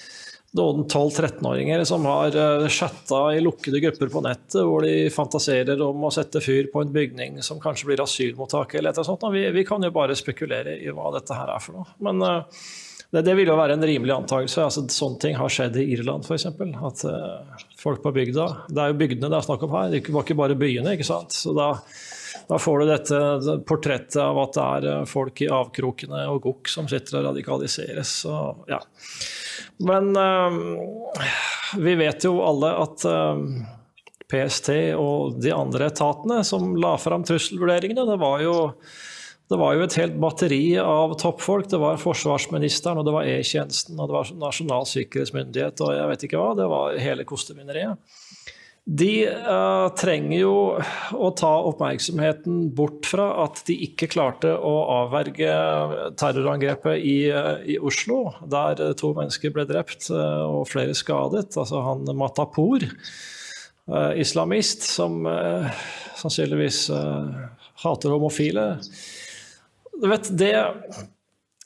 noen 0.54 0.86
12-13-åringer 0.86 1.84
som 1.84 2.06
har 2.06 2.36
eh, 2.38 2.68
chatta 2.68 3.22
i 3.36 3.42
lukkede 3.42 3.80
grupper 3.80 4.12
på 4.14 4.22
nettet, 4.22 4.60
hvor 4.62 4.86
de 4.86 5.10
fantaserer 5.14 5.82
om 5.82 6.06
å 6.06 6.14
sette 6.14 6.42
fyr 6.46 6.70
på 6.74 6.84
en 6.84 6.94
bygning 6.94 7.42
som 7.46 7.62
kanskje 7.62 7.90
blir 7.90 8.04
asylmottak. 8.04 8.76
eller 8.78 8.94
et 8.94 9.06
sånt. 9.06 9.26
Vi, 9.34 9.48
vi, 9.56 9.66
kan 9.66 9.84
jo 9.84 9.92
bare 9.94 10.18
spekulere 10.18 10.78
i 10.78 10.94
hva 10.94 11.10
dette 11.16 11.38
her 11.38 11.56
er 11.56 11.64
for 11.64 11.80
noe. 11.80 11.90
Men 12.06 12.22
uh, 12.22 12.62
det, 13.10 13.26
det, 13.26 13.34
vil 13.40 13.50
jo 13.50 13.58
være 13.58 13.80
en 13.80 13.88
rimelig 13.90 14.14
antakelse. 14.14 14.62
Altså, 14.68 14.86
sånne 14.94 15.22
ting 15.26 15.38
har 15.42 15.54
skjedd 15.54 15.80
i 15.82 15.90
Irland 15.96 16.30
f.eks. 16.30 16.46
At 16.54 17.06
uh, 17.10 17.68
folk 17.80 18.04
på 18.06 18.14
bygda 18.14 18.50
Det 18.70 18.84
er 18.84 18.94
jo 18.94 19.00
bygdene 19.02 19.34
det 19.34 19.40
er 19.40 19.48
snakk 19.50 19.66
om 19.66 19.74
her, 19.80 19.90
det 19.90 20.06
var 20.06 20.28
ikke 20.28 20.38
bare 20.38 20.60
byene. 20.60 20.94
ikke 20.94 21.10
sant? 21.10 21.34
Så 21.34 21.56
da, 21.58 21.72
da 22.46 22.62
får 22.62 22.84
du 22.84 22.92
dette 22.94 23.62
portrettet 23.66 24.22
av 24.22 24.38
at 24.46 24.60
det 24.60 24.98
er 25.00 25.10
folk 25.10 25.42
i 25.42 25.50
avkrokene 25.50 26.28
og 26.30 26.44
gokk 26.46 26.70
som 26.70 26.86
sitter 26.92 27.24
og 27.24 27.32
radikaliseres. 27.32 28.20
Så, 28.22 28.38
ja. 28.70 28.84
Men 29.84 30.12
uh, 30.18 31.24
vi 31.80 31.96
vet 32.00 32.28
jo 32.28 32.38
alle 32.46 32.74
at 32.84 33.06
uh, 33.08 33.40
PST 34.32 34.70
og 34.98 35.40
de 35.44 35.54
andre 35.56 35.90
etatene 35.92 36.42
som 36.48 36.74
la 36.80 36.96
fram 37.02 37.26
trusselvurderingene, 37.28 38.08
det 38.10 38.22
var 38.22 38.46
jo 38.46 38.56
det 39.52 39.58
var 39.60 39.76
jo 39.76 39.84
et 39.86 39.96
helt 40.00 40.16
batteri 40.18 40.78
av 40.80 41.12
toppfolk. 41.20 41.68
Det 41.70 41.78
var 41.78 42.00
forsvarsministeren, 42.02 42.98
og 42.98 43.06
det 43.06 43.14
var 43.14 43.28
E-tjenesten, 43.28 44.00
og 44.00 44.10
det 44.10 44.16
var 44.16 44.30
Nasjonal 44.40 44.88
sikkerhetsmyndighet, 44.90 45.84
og 45.84 45.92
jeg 45.94 46.10
vet 46.10 46.24
ikke 46.26 46.40
hva. 46.40 46.54
Det 46.58 46.70
var 46.72 46.96
hele 47.04 47.26
kostevineriet. 47.28 48.00
De 48.84 49.24
uh, 49.24 49.88
trenger 49.96 50.42
jo 50.42 50.56
å 51.16 51.28
ta 51.40 51.52
oppmerksomheten 51.70 52.66
bort 52.76 53.08
fra 53.08 53.30
at 53.46 53.62
de 53.70 53.78
ikke 53.86 54.10
klarte 54.12 54.52
å 54.52 54.74
avverge 54.98 55.54
terrorangrepet 56.20 57.00
i, 57.00 57.16
uh, 57.32 57.64
i 57.64 57.78
Oslo, 57.80 58.34
der 58.44 58.82
to 59.00 59.14
mennesker 59.16 59.56
ble 59.56 59.64
drept 59.70 60.10
uh, 60.12 60.44
og 60.50 60.68
flere 60.74 60.98
skadet. 61.00 61.56
Altså 61.56 61.80
han 61.86 62.04
Matapour, 62.12 62.84
islamist, 64.16 64.86
som 64.88 65.26
sannsynligvis 66.16 66.86
hater 67.84 68.14
homofile. 68.14 68.68
Du 70.00 70.08
vet, 70.08 70.30
det 70.40 70.54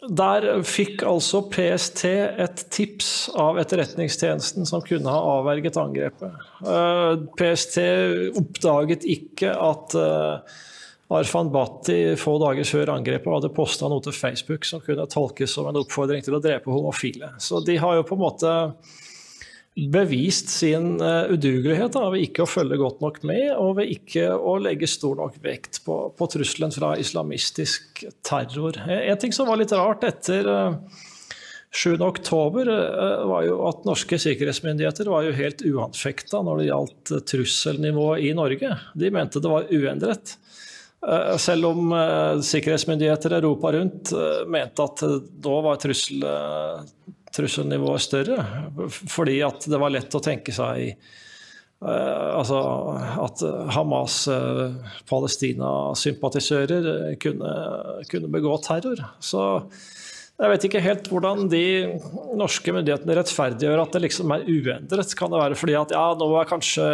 der 0.05 0.45
fikk 0.67 1.01
altså 1.07 1.41
PST 1.49 2.03
et 2.05 2.63
tips 2.73 3.11
av 3.33 3.57
Etterretningstjenesten 3.57 4.67
som 4.69 4.83
kunne 4.85 5.09
ha 5.09 5.21
avverget 5.39 5.79
angrepet. 5.81 6.35
Eh, 6.61 7.13
PST 7.39 7.79
oppdaget 8.37 9.07
ikke 9.09 9.55
at 9.57 9.97
eh, 9.97 10.59
Arfan 11.17 11.49
Bhatti 11.49 12.13
få 12.19 12.35
dager 12.43 12.67
før 12.67 12.93
angrepet 12.97 13.33
hadde 13.33 13.53
posta 13.55 13.89
noe 13.89 14.03
til 14.05 14.13
Facebook 14.13 14.69
som 14.69 14.83
kunne 14.85 15.07
tolkes 15.09 15.57
som 15.57 15.69
en 15.69 15.81
oppfordring 15.81 16.21
til 16.25 16.37
å 16.37 16.43
drepe 16.43 16.69
homofile. 16.69 17.31
Så 17.41 17.63
de 17.65 17.79
har 17.81 17.97
jo 17.97 18.05
på 18.05 18.17
en 18.19 18.25
måte 18.27 18.53
bevist 19.77 20.49
sin 20.49 20.95
uh, 21.01 21.29
udugelighet 21.29 21.93
da, 21.93 22.07
ved 22.09 22.23
ikke 22.25 22.43
å 22.43 22.49
følge 22.49 22.79
godt 22.81 23.03
nok 23.03 23.19
med, 23.29 23.51
og 23.61 23.75
ved 23.77 23.91
ikke 23.93 24.31
å 24.33 24.55
legge 24.61 24.89
stor 24.89 25.19
nok 25.19 25.37
vekt 25.43 25.83
på, 25.85 25.99
på 26.17 26.27
trusselen 26.33 26.73
fra 26.73 26.95
islamistisk 26.97 28.01
terror. 28.25 28.79
En 28.89 29.21
ting 29.21 29.35
som 29.35 29.49
var 29.49 29.61
litt 29.61 29.75
rart 29.77 30.07
etter 30.07 30.49
uh, 30.49 30.73
eh, 30.73 31.03
7.10, 31.77 32.71
uh, 32.71 33.27
var 33.29 33.45
jo 33.45 33.59
at 33.69 33.85
norske 33.85 34.17
sikkerhetsmyndigheter 34.23 35.11
var 35.13 35.27
jo 35.27 35.37
helt 35.37 35.61
uanfekta 35.61 36.41
når 36.41 36.63
det 36.63 36.69
gjaldt 36.71 37.13
trusselnivået 37.29 38.25
i 38.25 38.33
Norge. 38.37 38.73
De 38.97 39.13
mente 39.13 39.43
det 39.43 39.53
var 39.53 39.69
uendret. 39.69 40.39
Selv 41.39 41.67
om 41.69 41.91
sikkerhetsmyndigheter 42.43 43.35
Europa 43.37 43.69
rundt 43.75 44.09
mente 44.49 44.87
at 44.89 45.03
da 45.45 45.59
var 45.63 45.77
trussel, 45.79 46.25
trusselnivået 47.35 48.03
større. 48.03 48.43
Fordi 48.89 49.39
at 49.45 49.67
det 49.69 49.79
var 49.81 49.93
lett 49.93 50.17
å 50.17 50.23
tenke 50.23 50.53
seg 50.55 50.93
uh, 51.83 52.39
altså 52.39 52.59
at 53.25 53.43
Hamas, 53.75 54.23
uh, 54.31 54.75
Palestina-sympatisører, 55.09 56.91
uh, 56.91 57.13
kunne, 57.21 57.53
kunne, 58.11 58.31
begå 58.33 58.57
terror. 58.65 59.03
Så 59.19 59.43
jeg 60.37 60.53
vet 60.53 60.65
ikke 60.67 60.85
helt 60.85 61.07
hvordan 61.09 61.47
de 61.49 61.65
norske 62.37 62.73
myndighetene 62.73 63.15
rettferdiggjør 63.17 63.83
at 63.83 63.95
det 63.95 64.03
liksom 64.05 64.33
er 64.35 64.45
uendret. 64.45 65.15
Kan 65.17 65.33
det 65.33 65.41
være 65.41 65.57
fordi 65.57 65.77
at 65.79 65.93
ja, 65.95 66.07
nå 66.17 66.29
er 66.37 66.49
kanskje 66.49 66.89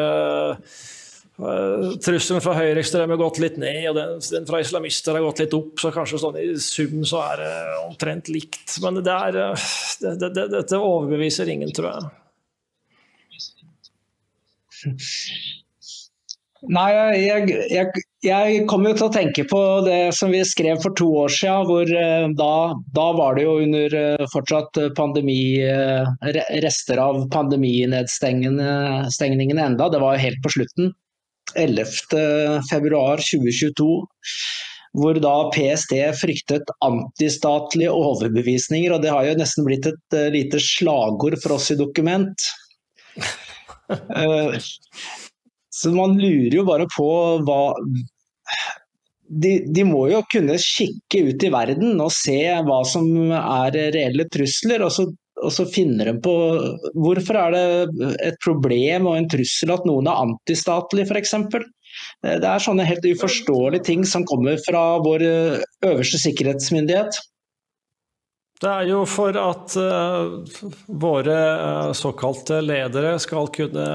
Trusselen 1.34 2.44
fra 2.46 2.54
høyreekstreme 2.60 3.16
har 3.16 3.22
gått 3.24 3.40
litt 3.42 3.56
ned, 3.58 3.88
og 3.90 3.96
den, 3.98 4.20
den, 4.22 4.46
fra 4.46 4.60
islamister 4.62 5.18
har 5.18 5.24
gått 5.26 5.42
litt 5.42 5.56
opp. 5.58 5.82
Så 5.82 5.90
kanskje 5.96 6.20
sånn 6.22 6.38
i 6.38 6.54
sum 6.62 7.02
så 7.10 7.24
er 7.32 7.42
det 7.42 7.56
omtrent 7.88 8.30
likt. 8.30 8.78
Men 8.84 9.02
det 9.02 9.16
er, 9.16 9.32
det, 10.04 10.30
det, 10.30 10.46
dette 10.54 10.78
overbeviser 10.78 11.50
ingen, 11.50 11.74
tror 11.74 11.90
jeg. 11.90 12.06
Nei, 16.64 16.96
jeg, 17.20 17.50
jeg, 17.74 18.04
jeg 18.24 18.62
kommer 18.72 18.94
jo 18.94 19.00
til 19.00 19.08
å 19.10 19.12
tenke 19.12 19.44
på 19.50 19.60
det 19.84 20.14
som 20.16 20.32
vi 20.32 20.40
skrev 20.48 20.80
for 20.84 20.92
to 20.96 21.08
år 21.26 21.32
siden. 21.34 21.66
hvor 21.68 21.84
eh, 21.84 22.28
Da, 22.40 22.74
da 22.96 23.08
var 23.18 23.36
det 23.36 23.44
jo 23.44 23.60
under 23.66 23.96
eh, 24.00 24.24
fortsatt 24.32 24.80
pandemi, 24.96 25.60
eh, 25.60 26.08
rester 26.64 26.98
av 27.04 27.28
pandeminedstengningene 27.34 29.62
enda. 29.66 29.90
Det 29.92 30.00
var 30.04 30.16
jo 30.16 30.26
helt 30.30 30.42
på 30.46 30.54
slutten. 30.56 30.94
11.2.2022, 31.60 33.88
hvor 34.94 35.18
da 35.22 35.50
PST 35.54 35.94
fryktet 36.20 36.64
antistatlige 36.86 37.92
overbevisninger. 37.94 38.94
og 38.94 39.02
Det 39.04 39.12
har 39.14 39.24
jo 39.28 39.40
nesten 39.40 39.66
blitt 39.68 39.86
et 39.90 40.18
uh, 40.18 40.34
lite 40.34 40.58
slagord 40.62 41.36
for 41.44 41.52
oss 41.58 41.72
i 41.74 41.80
Dokument. 41.80 42.38
uh, 43.90 44.52
så 45.80 45.86
man 45.96 46.12
lurer 46.22 46.56
jo 46.60 46.64
bare 46.68 46.88
på 46.94 47.08
hva 47.48 47.62
de, 49.34 49.52
de, 49.66 49.84
må 49.88 50.08
jo 50.12 50.22
kunne 50.30 50.58
kikke 50.62 51.24
ut 51.30 51.44
i 51.46 51.52
verden 51.54 52.02
og 52.04 52.12
se 52.14 52.38
hva 52.68 52.80
som 52.86 53.06
er 53.34 53.72
reelle 53.96 54.26
trusler. 54.30 54.84
og 54.86 54.92
så 54.94 55.04
og 55.44 55.52
så 55.54 55.66
finner 55.70 56.10
de 56.10 56.16
på 56.24 56.34
Hvorfor 56.96 57.40
er 57.40 57.56
det 57.56 58.12
et 58.30 58.40
problem 58.44 59.10
og 59.12 59.18
en 59.20 59.30
trussel 59.32 59.74
at 59.76 59.86
noen 59.90 60.10
er 60.10 60.22
antistatlig, 60.24 61.08
f.eks.? 61.10 61.36
Det 62.24 62.48
er 62.48 62.64
sånne 62.64 62.88
helt 62.88 63.06
uforståelige 63.06 63.86
ting 63.92 64.08
som 64.08 64.26
kommer 64.26 64.58
fra 64.66 64.98
vår 65.04 65.26
eh, 65.28 65.62
øverste 65.86 66.22
sikkerhetsmyndighet. 66.24 67.20
Det 68.64 68.72
er 68.72 68.88
jo 68.88 69.02
for 69.10 69.36
at 69.36 69.74
uh, 69.76 70.40
våre 70.88 71.38
såkalte 71.98 72.62
ledere 72.64 73.18
skal 73.20 73.50
kunne 73.52 73.88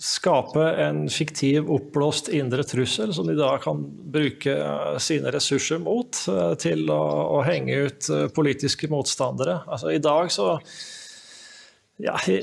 skape 0.00 0.62
en 0.80 1.02
fiktiv, 1.12 1.68
oppblåst 1.70 2.30
indre 2.32 2.64
trussel 2.64 3.12
som 3.14 3.26
de 3.28 3.34
da 3.36 3.52
kan 3.60 3.82
bruke 3.84 4.54
eh, 4.56 4.96
sine 5.02 5.32
ressurser 5.34 5.82
mot 5.84 6.22
eh, 6.32 6.54
til 6.60 6.88
å, 6.88 7.02
å 7.36 7.42
henge 7.44 7.82
ut 7.84 8.08
eh, 8.08 8.24
politiske 8.32 8.88
motstandere. 8.88 9.58
Altså, 9.68 9.92
I 9.92 10.00
dag 10.00 10.32
så 10.32 10.54
Ja, 12.02 12.14
i, 12.28 12.38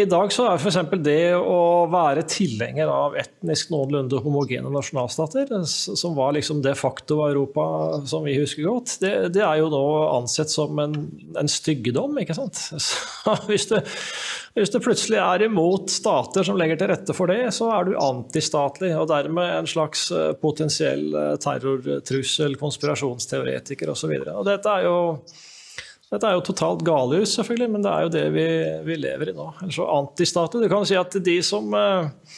i, 0.00 0.04
dag 0.08 0.32
så 0.32 0.46
er 0.48 0.60
f.eks. 0.60 0.78
det 1.04 1.34
å 1.36 1.84
være 1.92 2.22
tilhenger 2.30 2.88
av 2.88 3.16
etnisk 3.20 3.72
noenlunde 3.74 4.20
homogene 4.24 4.70
nasjonalstater, 4.72 5.50
som 5.66 6.16
var 6.16 6.32
liksom 6.36 6.62
de 6.64 6.72
facto 6.78 7.18
Europa 7.26 7.66
som 8.08 8.24
vi 8.24 8.38
husker 8.38 8.64
godt, 8.64 8.96
det, 9.02 9.12
det 9.36 9.42
er 9.44 9.60
jo 9.60 9.68
nå 9.72 9.82
ansett 10.14 10.52
som 10.52 10.80
en, 10.80 10.96
en 11.36 11.50
styggedom. 11.50 12.16
ikke 12.22 12.36
sant? 12.38 12.56
Så 13.24 13.36
hvis 13.48 13.68
du, 13.68 13.76
hvis 14.56 14.72
du 14.72 14.80
plutselig 14.80 15.20
er 15.20 15.48
imot 15.50 15.92
stater 15.92 16.46
som 16.46 16.56
legger 16.60 16.80
til 16.80 16.92
rette 16.94 17.16
for 17.16 17.28
det, 17.32 17.50
så 17.56 17.72
er 17.76 17.88
du 17.88 17.96
antistatlig, 18.00 18.94
og 18.96 19.10
dermed 19.12 19.58
en 19.60 19.68
slags 19.68 20.06
eh, 20.14 20.30
potensiell 20.40 21.10
eh, 21.12 21.32
terrortrussel, 21.44 22.56
konspirasjonsteoretiker 22.60 23.92
osv. 23.92 24.16
Dette 24.48 24.78
er 24.78 24.88
jo 24.88 24.96
dette 26.12 26.28
er 26.28 26.36
jo 26.36 26.46
totalt 26.46 26.82
galehus, 26.86 27.34
selvfølgelig, 27.38 27.70
men 27.74 27.84
det 27.84 27.92
er 27.92 28.06
jo 28.06 28.14
det 28.14 28.24
vi, 28.34 28.48
vi 28.86 28.96
lever 29.00 29.32
i 29.32 29.36
nå. 29.36 29.50
Eller 29.62 29.74
så 29.74 29.86
antistatlig. 29.96 30.66
Du 30.66 30.72
kan 30.72 30.86
si 30.88 30.98
at 30.98 31.16
de 31.26 31.36
som, 31.42 31.74
eh, 31.74 32.36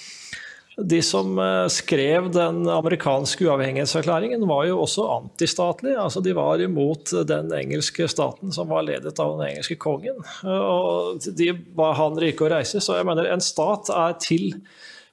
de 0.92 1.00
som 1.04 1.34
eh, 1.42 1.66
skrev 1.72 2.30
den 2.32 2.62
amerikanske 2.72 3.44
uavhengighetserklæringen, 3.48 4.46
var 4.48 4.64
jo 4.70 4.80
også 4.84 5.08
antistatlige. 5.18 5.98
Altså, 6.00 6.22
de 6.24 6.36
var 6.38 6.62
imot 6.62 7.12
den 7.28 7.52
engelske 7.58 8.08
staten 8.12 8.54
som 8.54 8.70
var 8.72 8.86
ledet 8.86 9.16
av 9.20 9.36
den 9.36 9.50
engelske 9.50 9.78
kongen. 9.82 10.22
Og 10.46 11.26
de 11.36 11.52
ba 11.76 11.92
han 11.98 12.20
rike 12.22 12.46
og 12.46 12.54
reise. 12.54 12.80
Så 12.80 13.00
jeg 13.00 13.08
mener, 13.08 13.28
en 13.34 13.44
stat 13.44 13.92
er 13.92 14.16
til 14.22 14.52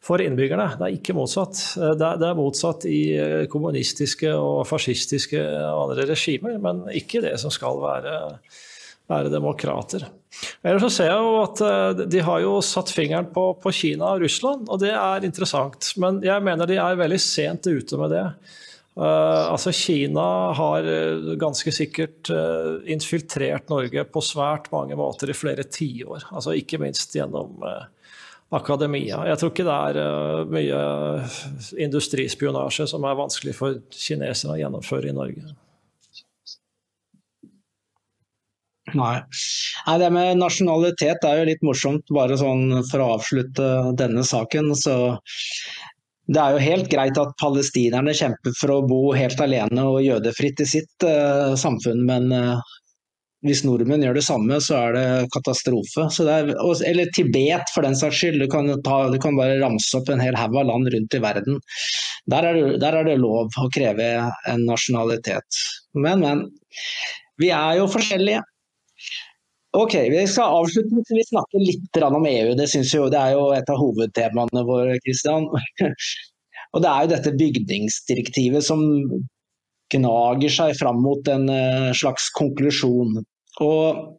for 0.04 0.22
innbyggerne. 0.24 0.68
Det 0.80 0.88
er 0.88 0.98
ikke 0.98 1.16
motsatt. 1.16 1.62
Det 1.80 1.94
er, 1.96 2.20
det 2.20 2.28
er, 2.28 2.38
motsatt 2.38 2.88
i 2.89 3.02
eh, 3.16 3.46
kommunistiske 3.52 4.34
og 4.36 4.66
fascistiske 4.68 5.39
og 5.39 5.86
andre 5.88 6.08
regimer, 6.12 6.60
men 6.62 6.84
ikke 6.92 7.24
det 7.24 7.38
som 7.42 7.54
skal 7.54 7.80
være, 7.80 8.18
være 9.12 9.32
demokrater. 9.32 10.10
Ellers 10.66 10.84
så 10.88 10.92
ser 10.98 11.12
jeg 11.12 11.24
jo 11.24 11.38
at 11.44 11.62
eh, 11.63 12.04
De 12.10 12.26
har 12.26 12.44
jo 12.44 12.58
satt 12.66 12.92
fingeren 12.92 13.32
på, 13.32 13.54
på, 13.63 13.74
Kina 13.76 14.12
og 14.12 14.26
Russland, 14.26 14.68
og 14.68 14.84
det 14.84 14.92
er 14.92 15.30
interessant. 15.30 15.94
Men 16.04 16.20
jeg 16.26 16.44
mener 16.44 16.68
de 16.68 16.82
er 16.84 17.00
veldig 17.00 17.22
sent 17.24 17.72
ute 17.72 18.02
med 18.02 18.16
det. 18.18 18.28
Uh, 18.94 19.50
altså 19.50 19.72
Kina 19.74 20.24
har 20.54 20.86
ganske 21.42 21.72
sikkert 21.74 22.30
uh, 22.30 22.76
infiltrert 22.86 23.72
Norge 23.72 24.04
på 24.06 24.22
svært 24.22 24.68
mange 24.70 24.94
måter 25.00 25.32
i 25.34 25.38
flere 25.38 25.66
tiår. 25.66 26.28
Altså 26.30 26.54
ikke 26.60 26.78
minst 26.84 27.16
gjennom 27.18 27.56
uh, 27.66 27.88
akademia. 28.54 29.24
Jeg 29.30 29.39
tror 29.39 29.52
ikke 29.54 29.66
det 29.68 29.76
er 29.89 30.00
uh, 30.04 30.54
mye 30.54 30.80
industrispionasje 31.86 32.88
som 32.92 33.06
er 33.08 33.20
vanskelig 33.20 33.56
for 33.58 33.82
kinesere 33.98 34.56
å 34.56 34.60
gjennomføre 34.62 35.12
i 35.12 35.16
Norge. 35.18 35.54
Nei. 38.94 39.16
Nei. 39.88 39.96
Det 40.00 40.10
med 40.13 40.38
nasjonalitet 40.38 41.26
er 41.26 41.39
jo 41.39 41.48
litt 41.50 41.63
morsomt, 41.66 42.06
bare 42.13 42.38
sånn 42.38 42.84
for 42.92 43.02
å 43.02 43.13
avslutte 43.16 43.70
denne 43.98 44.26
saken. 44.28 44.74
Så 44.78 44.96
det 46.30 46.39
er 46.39 46.56
jo 46.56 46.63
helt 46.63 46.92
greit 46.92 47.18
at 47.20 47.34
palestinerne 47.42 48.13
kjemper 48.16 48.56
for 48.60 48.76
å 48.76 48.84
bo 48.88 49.02
helt 49.18 49.42
alene 49.44 49.88
og 49.89 50.04
jødefritt 50.06 50.62
i 50.63 50.70
sitt 50.78 51.08
uh, 51.08 51.56
samfunn, 51.60 52.06
men 52.08 52.32
uh, 52.32 52.76
hvis 53.44 53.64
nordmenn 53.68 54.04
gjør 54.06 54.16
det 54.18 54.24
samme, 54.26 54.58
så 54.64 54.78
er 54.80 54.96
det 54.96 55.08
katastrofe. 55.34 56.06
Det 56.16 56.36
er, 56.36 56.52
eller 56.90 57.12
Tibet, 57.16 57.68
for 57.76 57.84
den 57.84 57.98
saks 58.00 58.22
skyld. 58.22 58.40
Du 58.40 58.48
kan, 58.52 58.72
ta, 58.86 58.98
du 59.12 59.20
kan 59.22 59.36
bare 59.40 59.60
ramse 59.60 60.00
opp 60.00 60.12
en 60.14 60.24
hel 60.24 60.38
haug 60.40 60.56
av 60.62 60.70
land 60.70 60.88
rundt 60.94 61.18
i 61.18 61.22
verden. 61.24 61.60
Der 62.32 62.48
er, 62.48 62.60
det, 62.60 62.80
der 62.84 63.00
er, 63.00 63.10
det, 63.10 63.20
lov 63.20 63.52
å 63.60 63.68
kreve 63.76 64.10
en 64.50 64.66
nasjonalitet. 64.70 65.64
Men, 65.98 66.24
men. 66.24 66.48
Vi 67.42 67.50
er 67.52 67.82
jo 67.82 67.90
forskjellige. 67.92 68.44
Ok, 69.74 69.96
Vi 70.14 70.22
skal 70.30 70.60
avslutte 70.62 71.18
vi 71.18 71.26
snakker 71.26 71.64
litt 71.66 72.04
om 72.06 72.28
EU. 72.30 72.54
Det, 72.56 72.68
jo, 72.94 73.08
det 73.10 73.20
er 73.20 73.34
jo 73.34 73.48
et 73.58 73.72
av 73.74 73.82
hovedtemaene 73.82 74.64
våre. 74.70 75.00
Christian. 75.04 75.50
Og 76.74 76.82
Det 76.82 76.90
er 76.90 77.04
jo 77.04 77.12
dette 77.12 77.38
bygningsdirektivet 77.38 78.66
som 78.66 78.82
gnager 79.94 80.54
seg 80.54 80.78
fram 80.80 81.02
mot 81.06 81.28
en 81.30 81.50
eh, 81.52 81.92
slags 81.98 82.30
konklusjon. 82.38 83.20
Og 83.62 84.18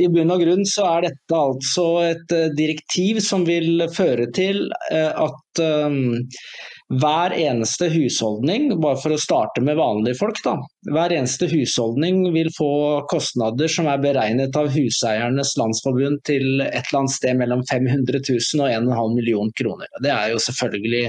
i 0.00 0.08
bunn 0.10 0.32
og 0.32 0.42
grunn 0.42 0.64
så 0.68 0.86
er 0.88 1.08
dette 1.08 1.38
altså 1.38 1.86
et 2.06 2.34
eh, 2.34 2.50
direktiv 2.56 3.20
som 3.24 3.44
vil 3.46 3.84
føre 3.92 4.28
til 4.34 4.64
eh, 4.90 5.10
at 5.10 5.62
um, 5.62 6.16
hver 7.02 7.32
eneste 7.36 7.88
husholdning, 7.92 8.70
bare 8.82 8.98
for 9.00 9.14
å 9.14 9.20
starte 9.20 9.62
med 9.64 9.78
vanlige 9.78 10.18
folk, 10.18 10.40
da, 10.44 10.56
hver 10.92 11.14
eneste 11.16 11.48
husholdning 11.48 12.24
vil 12.34 12.50
få 12.56 12.72
kostnader 13.12 13.70
som 13.72 13.88
er 13.88 14.02
beregnet 14.02 14.56
av 14.58 14.72
Huseiernes 14.74 15.54
Landsforbund 15.60 16.20
til 16.28 16.64
et 16.66 16.82
eller 16.82 17.02
annet 17.02 17.16
sted 17.16 17.38
mellom 17.40 17.64
500 17.70 18.20
000 18.28 18.64
og 18.64 18.74
1,5 18.92 19.16
million 19.16 19.52
kroner. 19.60 19.88
Det 20.04 20.12
er 20.12 20.32
jo 20.34 20.42
selvfølgelig 20.48 21.06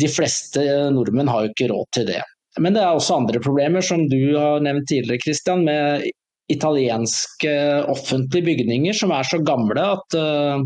De 0.00 0.08
fleste 0.08 0.62
nordmenn 0.94 1.28
har 1.28 1.44
jo 1.44 1.50
ikke 1.52 1.68
råd 1.68 1.88
til 1.92 2.06
det. 2.08 2.22
Men 2.60 2.74
det 2.76 2.82
er 2.82 2.92
også 2.92 3.20
andre 3.20 3.40
problemer, 3.40 3.84
som 3.84 4.04
du 4.10 4.34
har 4.36 4.60
nevnt 4.64 4.88
tidligere, 4.90 5.22
Christian, 5.24 5.64
med 5.64 6.04
italienske 6.52 7.52
offentlige 7.88 8.44
bygninger 8.50 8.96
som 8.96 9.12
er 9.14 9.24
så 9.24 9.38
gamle 9.46 9.84
at 9.94 10.16
uh, 10.18 10.64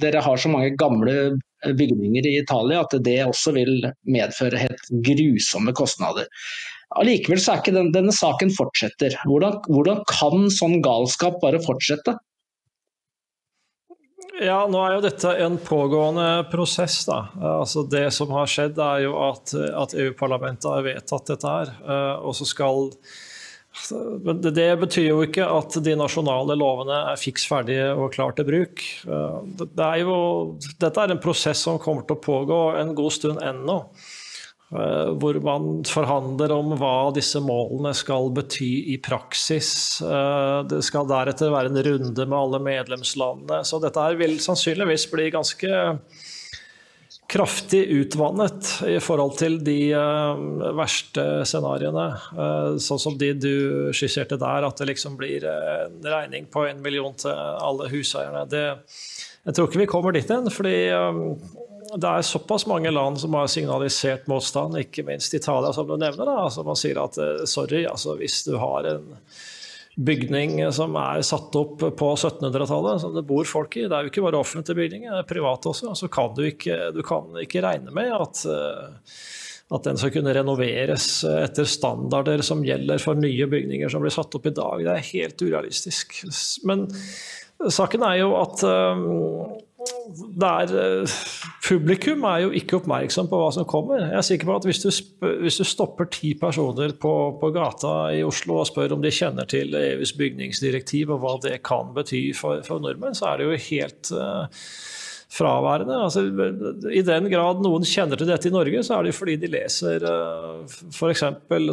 dere 0.00 0.22
har 0.24 0.40
så 0.40 0.48
mange 0.48 0.70
gamle 0.80 1.34
bygninger 1.66 2.28
i 2.28 2.36
Italia 2.40 2.84
at 2.84 2.94
det 3.04 3.18
også 3.26 3.52
vil 3.58 3.82
medføre 4.08 4.60
helt 4.62 4.92
grusomme 5.04 5.74
kostnader. 5.76 6.30
Allikevel 6.98 7.40
så 7.40 7.54
er 7.54 7.62
ikke 7.62 7.76
den, 7.76 7.90
denne 7.94 8.12
saken 8.14 8.52
fortsetter. 8.52 9.16
Hvordan, 9.28 9.60
hvordan 9.68 10.02
kan 10.10 10.48
sånn 10.52 10.80
galskap 10.84 11.38
bare 11.44 11.60
fortsette? 11.64 12.16
Ja, 14.42 14.62
nå 14.66 14.78
er 14.82 14.96
jo 14.96 15.02
dette 15.04 15.32
en 15.44 15.58
pågående 15.62 16.44
prosess. 16.50 17.04
da. 17.06 17.28
Altså 17.60 17.84
Det 17.86 18.08
som 18.14 18.32
har 18.34 18.48
skjedd, 18.50 18.78
er 18.82 19.04
jo 19.04 19.12
at, 19.22 19.54
at 19.54 19.94
EU-parlamentet 19.94 20.70
har 20.70 20.86
vedtatt 20.86 21.30
dette 21.30 21.52
her. 21.52 21.76
Eh, 21.82 22.16
og 22.22 22.34
så 22.36 22.48
skal 22.48 22.90
men 24.22 24.40
Det 24.44 24.68
betyr 24.82 25.06
jo 25.06 25.22
ikke 25.24 25.46
at 25.48 25.78
de 25.80 25.94
nasjonale 25.96 26.52
lovene 26.60 26.98
er 27.12 27.20
fiks 27.20 27.46
ferdige 27.48 27.86
og 27.94 28.10
klar 28.12 28.34
til 28.36 28.44
bruk. 28.48 28.82
Eh, 29.06 29.38
det 29.62 29.86
er 29.86 30.02
jo, 30.02 30.16
dette 30.76 31.06
er 31.06 31.14
en 31.14 31.22
prosess 31.22 31.62
som 31.64 31.80
kommer 31.80 32.04
til 32.04 32.18
å 32.18 32.24
pågå 32.26 32.60
en 32.82 32.92
god 32.98 33.14
stund 33.16 33.40
ennå. 33.40 33.78
Eh, 34.72 35.10
hvor 35.20 35.36
man 35.44 35.82
forhandler 35.84 36.52
om 36.54 36.72
hva 36.80 37.12
disse 37.12 37.40
målene 37.44 37.92
skal 37.96 38.30
bety 38.32 38.70
i 38.94 38.96
praksis. 39.04 40.00
Eh, 40.00 40.58
det 40.70 40.80
skal 40.86 41.08
deretter 41.10 41.52
være 41.52 41.68
en 41.68 41.82
runde 41.88 42.26
med 42.26 42.38
alle 42.38 42.60
medlemslandene. 42.64 43.60
Så 43.68 43.82
dette 43.82 44.06
vil 44.16 44.38
sannsynligvis 44.40 45.10
bli 45.12 45.28
ganske 45.34 45.82
kraftig 47.32 47.82
utvannet 47.96 48.70
i 48.88 48.98
forhold 49.00 49.36
til 49.40 49.58
de 49.64 49.78
eh, 49.96 50.42
verste 50.80 51.26
scenarioene. 51.48 52.08
Sånn 52.80 53.02
som 53.02 53.20
de 53.20 53.32
du 53.36 53.54
skisserte 53.92 54.40
der, 54.40 54.68
at 54.68 54.80
det 54.80 54.88
liksom 54.94 55.20
blir 55.20 55.44
en 55.48 56.00
regning 56.00 56.48
på 56.48 56.64
en 56.70 56.80
million 56.84 57.12
til 57.20 57.36
alle 57.36 57.92
huseierne. 57.92 58.46
Det, 58.48 58.66
jeg 59.44 59.58
tror 59.58 59.68
ikke 59.68 59.84
vi 59.84 59.92
kommer 59.92 60.16
dit 60.16 60.32
hen. 60.32 60.48
fordi 60.48 60.76
det 61.96 62.08
er 62.08 62.24
såpass 62.24 62.64
mange 62.66 62.90
land 62.90 63.20
som 63.20 63.34
har 63.36 63.48
signalisert 63.52 64.28
motstand, 64.30 64.78
ikke 64.80 65.04
minst 65.04 65.34
Italia, 65.34 65.72
som 65.72 65.88
du 65.88 65.96
nevner. 65.96 66.24
Da. 66.24 66.36
Altså, 66.46 66.64
man 66.64 66.78
sier 66.78 67.00
at 67.02 67.18
eh, 67.20 67.42
sorry, 67.48 67.84
altså, 67.88 68.16
hvis 68.20 68.42
du 68.46 68.54
har 68.60 68.88
en 68.88 69.10
bygning 69.96 70.56
som 70.72 70.96
er 70.96 71.20
satt 71.26 71.52
opp 71.58 71.82
på 71.82 72.08
1700-tallet, 72.14 73.02
som 73.02 73.12
det 73.12 73.26
bor 73.28 73.44
folk 73.48 73.76
i, 73.76 73.84
det 73.84 73.96
er 73.96 74.06
jo 74.06 74.12
ikke 74.12 74.24
bare 74.24 74.40
offentlige 74.40 74.78
bygninger, 74.78 75.12
det 75.12 75.20
er 75.20 75.28
private 75.34 75.68
også, 75.68 75.92
så 75.98 76.08
kan 76.12 76.32
du 76.38 76.46
ikke, 76.48 76.78
du 76.96 77.02
kan 77.04 77.28
ikke 77.42 77.64
regne 77.64 77.92
med 77.92 78.08
at, 78.16 78.40
eh, 78.48 79.18
at 79.76 79.90
den 79.90 80.00
skal 80.00 80.14
kunne 80.16 80.32
renoveres 80.36 81.10
etter 81.28 81.68
standarder 81.68 82.40
som 82.46 82.64
gjelder 82.64 83.04
for 83.04 83.20
nye 83.20 83.48
bygninger 83.52 83.92
som 83.92 84.04
blir 84.04 84.14
satt 84.14 84.32
opp 84.38 84.48
i 84.48 84.56
dag. 84.56 84.80
Det 84.80 84.96
er 84.96 85.10
helt 85.12 85.44
urealistisk. 85.44 86.22
Men 86.68 86.88
saken 87.72 88.08
er 88.08 88.22
jo 88.22 88.32
at 88.40 88.64
eh, 88.66 89.04
der, 90.40 90.72
eh, 90.82 91.14
publikum 91.68 92.24
er 92.24 92.44
jo 92.44 92.50
ikke 92.50 92.78
oppmerksom 92.80 93.28
på 93.30 93.40
hva 93.40 93.50
som 93.54 93.66
kommer. 93.68 94.00
Jeg 94.00 94.18
er 94.18 94.26
sikker 94.26 94.50
på 94.50 94.56
at 94.56 94.64
Hvis 94.68 94.82
du, 94.82 94.90
hvis 95.42 95.58
du 95.58 95.64
stopper 95.64 96.08
ti 96.10 96.34
personer 96.34 96.92
på, 96.92 97.14
på, 97.40 97.52
gata 97.54 98.12
i 98.14 98.22
Oslo 98.22 98.60
og 98.60 98.66
spør 98.66 98.96
om 98.96 99.02
de 99.02 99.10
kjenner 99.10 99.48
til 99.48 99.74
EUs 99.74 100.12
bygningsdirektiv 100.18 101.10
og 101.10 101.22
hva 101.22 101.36
det 101.42 101.62
kan 101.62 101.94
bety 101.94 102.32
for, 102.34 102.62
for 102.66 102.82
nordmenn, 102.82 103.14
så 103.14 103.32
er 103.32 103.38
det 103.38 103.48
jo 103.48 103.62
helt 103.70 104.12
uh, 104.16 104.46
fraværende. 105.32 105.96
Altså, 105.96 106.26
I 106.92 107.02
den 107.06 107.28
grad 107.32 107.62
noen 107.64 107.86
kjenner 107.88 108.20
til 108.20 108.28
dette 108.28 108.50
i 108.50 108.52
Norge, 108.52 108.82
så 108.84 108.98
er 108.98 109.08
det 109.08 109.14
fordi 109.16 109.38
de 109.40 109.48
leser 109.54 110.04
eh, 110.04 110.74
f.eks. 110.92 111.24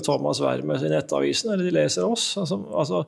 Thomas 0.05 0.39
Wermes 0.43 0.85
i 0.85 0.91
Nettavisen, 0.91 1.51
eller 1.53 1.67
de 1.67 1.75
leser 1.75 2.07
oss, 2.07 2.31
altså, 2.39 2.61
altså, 2.71 3.03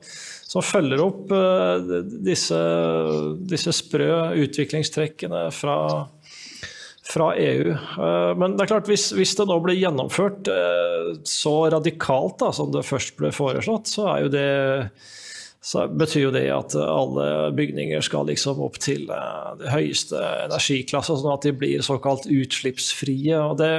som 0.52 0.64
følger 0.66 1.00
opp 1.00 1.32
uh, 1.32 2.02
disse, 2.26 2.58
disse, 3.48 3.72
sprø 3.72 4.10
utviklingstrekkene 4.42 5.46
fra, 5.56 5.78
fra 7.08 7.30
EU. 7.40 7.72
Uh, 7.96 8.34
men 8.36 8.58
det 8.58 8.66
er 8.66 8.72
klart, 8.74 8.92
hvis, 8.92 9.08
hvis 9.16 9.32
det 9.38 9.48
nå 9.48 9.56
blir 9.64 9.80
gjennomført 9.80 10.52
så 11.28 11.56
radikalt 11.72 12.36
da, 12.44 12.52
som 12.52 12.74
det 12.74 12.84
først 12.84 13.16
ble 13.16 13.32
foreslått, 13.32 13.88
så 13.88 14.10
er 14.12 14.26
jo 14.26 14.32
det 14.36 14.48
så 15.62 15.86
betyr 15.86 16.24
jo 16.24 16.34
det 16.34 16.46
at 16.50 16.74
alle 16.74 17.52
bygninger 17.54 18.02
skal 18.02 18.26
liksom 18.26 18.62
opp 18.64 18.80
til 18.82 19.06
uh, 19.12 19.52
det 19.60 19.70
høyeste 19.70 20.18
energiklasse, 20.48 21.14
sånn 21.20 21.36
at 21.36 21.46
de 21.46 21.54
blir 21.54 21.84
såkalt 21.86 22.26
utslippsfrie. 22.26 23.38
og 23.38 23.60
det 23.62 23.72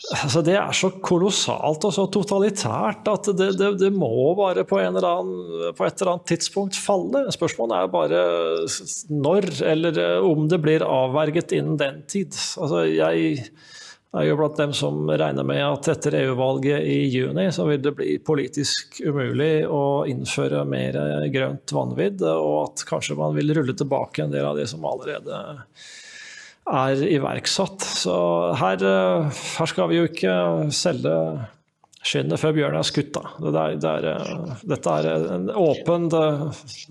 Altså, 0.00 0.40
det 0.40 0.54
er 0.56 0.70
så 0.72 0.88
kolossalt 1.04 1.82
og 1.84 1.92
så 1.92 2.06
totalitært 2.08 3.08
at 3.12 3.26
det, 3.36 3.50
det, 3.60 3.66
det 3.82 3.90
må 3.92 4.30
bare 4.38 4.64
på, 4.64 4.78
annen, 4.80 5.74
på, 5.76 5.84
et 5.84 6.00
eller 6.00 6.14
annet 6.14 6.30
tidspunkt 6.30 6.78
falle. 6.80 7.26
Spørsmålet 7.36 7.76
er 7.76 7.90
bare 7.92 8.22
når, 9.12 9.50
eller 9.74 10.00
om 10.24 10.48
det 10.48 10.62
blir 10.64 10.86
avverget 10.86 11.52
innen 11.52 11.76
den 11.82 12.00
tid. 12.08 12.32
Altså, 12.32 12.86
jeg 12.88 13.44
er 14.16 14.26
jo 14.26 14.36
blant 14.40 14.58
dem 14.58 14.72
som 14.74 15.04
regner 15.06 15.46
med 15.46 15.62
at 15.62 15.88
etter 15.92 16.16
EU-valget 16.24 16.82
i 16.82 16.98
juni 17.12 17.46
så 17.54 17.68
vil 17.68 17.82
det 17.84 17.92
bli 17.94 18.16
politisk 18.26 18.98
umulig 19.06 19.62
å 19.70 20.02
innføre 20.10 20.64
mer 20.66 20.98
grønt 21.30 21.74
vanvidd, 21.76 22.24
og 22.26 22.56
at 22.64 22.84
kanskje 22.88 23.18
man 23.20 23.36
vil 23.38 23.54
rulle 23.54 23.76
tilbake 23.78 24.24
en 24.24 24.34
del 24.34 24.48
av 24.48 24.58
det 24.58 24.66
som 24.72 24.86
allerede 24.88 25.44
er 26.70 27.02
iverksatt. 27.06 27.80
Så 27.82 28.14
her, 28.58 28.84
eh, 28.84 29.40
her, 29.58 29.66
skal 29.66 29.88
vi 29.90 29.98
jo 30.00 30.08
ikke 30.08 30.34
selge 30.74 31.14
skinnet 32.00 32.40
før 32.40 32.54
bjørnen 32.56 32.80
er 32.80 32.88
skutt. 32.88 33.12
Da. 33.16 33.34
Det 33.38 33.52
der, 33.56 33.76
det 33.80 33.90
er, 33.90 34.08
eh, 34.14 34.64
dette 34.74 34.96
er 35.00 35.10
en 35.36 35.50
åpent, 35.50 36.16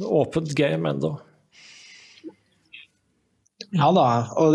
åpent 0.04 0.56
game 0.56 0.96
ennå. 0.96 1.18
Ja 3.78 3.92
da, 3.94 4.06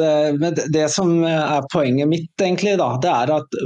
det, 0.01 0.13
men 0.43 0.57
det 0.75 0.89
som 0.91 1.21
er 1.29 1.63
poenget 1.71 2.11
mitt, 2.11 2.33
egentlig, 2.43 2.75
da, 2.81 2.95
det 3.03 3.13
er 3.13 3.33
at 3.37 3.59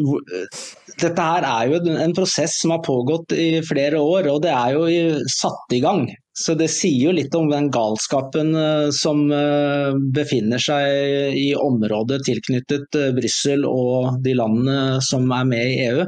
dette 0.99 1.25
her 1.25 1.47
er 1.47 1.71
jo 1.71 1.79
en 1.95 2.15
prosess 2.17 2.59
som 2.61 2.75
har 2.75 2.83
pågått 2.85 3.33
i 3.33 3.63
flere 3.65 4.01
år, 4.03 4.29
og 4.33 4.43
det 4.45 4.53
er 4.53 4.75
jo 4.77 5.23
satt 5.33 5.77
i 5.77 5.81
gang. 5.85 6.05
Så 6.39 6.55
det 6.59 6.69
sier 6.71 7.09
jo 7.09 7.15
litt 7.17 7.35
om 7.35 7.49
den 7.51 7.67
galskapen 7.75 8.53
eh, 8.55 8.89
som 8.95 9.25
eh, 9.35 9.97
befinner 10.15 10.63
seg 10.63 11.35
i 11.35 11.49
området 11.59 12.21
tilknyttet 12.29 12.95
eh, 12.99 13.11
Brussel 13.17 13.67
og 13.67 14.21
de 14.23 14.37
landene 14.39 15.01
som 15.03 15.27
er 15.35 15.49
med 15.51 15.73
i 15.73 15.81
EU. 15.89 16.07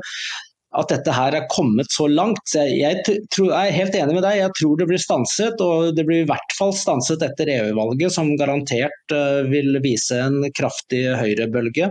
At 0.78 0.92
dette 0.92 1.10
her 1.14 1.34
er 1.34 1.48
kommet 1.50 1.90
så 1.90 2.06
langt. 2.06 2.52
Jeg, 2.54 2.76
jeg, 2.78 3.20
tror, 3.34 3.48
jeg, 3.50 3.70
er 3.70 3.78
helt 3.78 3.96
enig 3.98 4.14
med 4.14 4.22
deg, 4.26 4.36
jeg 4.38 4.54
tror 4.60 4.76
det 4.78 4.86
blir 4.90 5.02
stanset. 5.02 5.64
Og 5.64 5.96
det 5.96 6.04
blir 6.06 6.22
i 6.22 6.28
hvert 6.30 6.54
fall 6.58 6.74
stanset 6.76 7.24
etter 7.26 7.50
EU-valget, 7.56 8.14
som 8.14 8.30
garantert 8.38 9.16
vil 9.50 9.80
vise 9.82 10.20
en 10.28 10.44
kraftig 10.54 11.08
høyrebølge. 11.18 11.90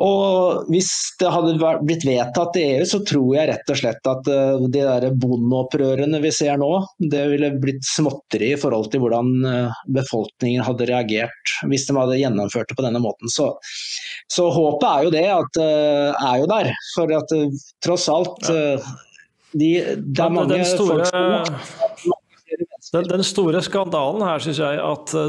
Og 0.00 0.68
Hvis 0.72 0.90
det 1.20 1.28
hadde 1.28 1.72
blitt 1.84 2.06
vedtatt 2.08 2.56
i 2.56 2.62
EU, 2.72 2.84
så 2.88 3.02
tror 3.04 3.34
jeg 3.36 3.48
rett 3.50 3.72
og 3.72 3.78
slett 3.80 4.08
at 4.08 4.30
eh, 4.32 4.62
de 4.72 4.84
der 4.86 5.06
bondeopprørene 5.20 6.22
vi 6.22 6.30
ser 6.32 6.56
nå, 6.60 6.70
det 7.12 7.26
ville 7.34 7.50
blitt 7.60 7.84
småtteri 7.84 8.54
i 8.54 8.60
forhold 8.60 8.88
til 8.92 9.04
hvordan 9.04 9.32
eh, 9.50 9.82
befolkningen 9.92 10.64
hadde 10.64 10.88
reagert 10.88 11.54
hvis 11.68 11.84
de 11.88 11.98
hadde 11.98 12.16
gjennomført 12.22 12.70
det 12.70 12.78
på 12.78 12.86
denne 12.86 13.02
måten. 13.04 13.28
Så, 13.32 13.50
så 14.32 14.48
håpet 14.54 14.88
er 14.88 15.04
jo 15.04 15.12
det, 15.18 15.26
at 15.36 15.60
eh, 15.66 16.24
er 16.30 16.40
jo 16.40 16.48
der. 16.54 16.72
For 16.94 17.16
at 17.20 17.36
tross 17.84 18.08
alt 18.12 18.40
de, 19.52 19.70
Det 20.00 20.24
er 20.24 20.32
mange 20.32 20.64
store... 20.64 21.04
folk 21.12 22.02
som 22.06 22.19
den, 22.88 23.04
den, 23.08 23.22
store 23.26 23.60
skandalen 23.62 24.22
her 24.24 24.40
syns 24.42 24.58
jeg 24.62 24.80
at 24.80 25.12
eh, 25.18 25.28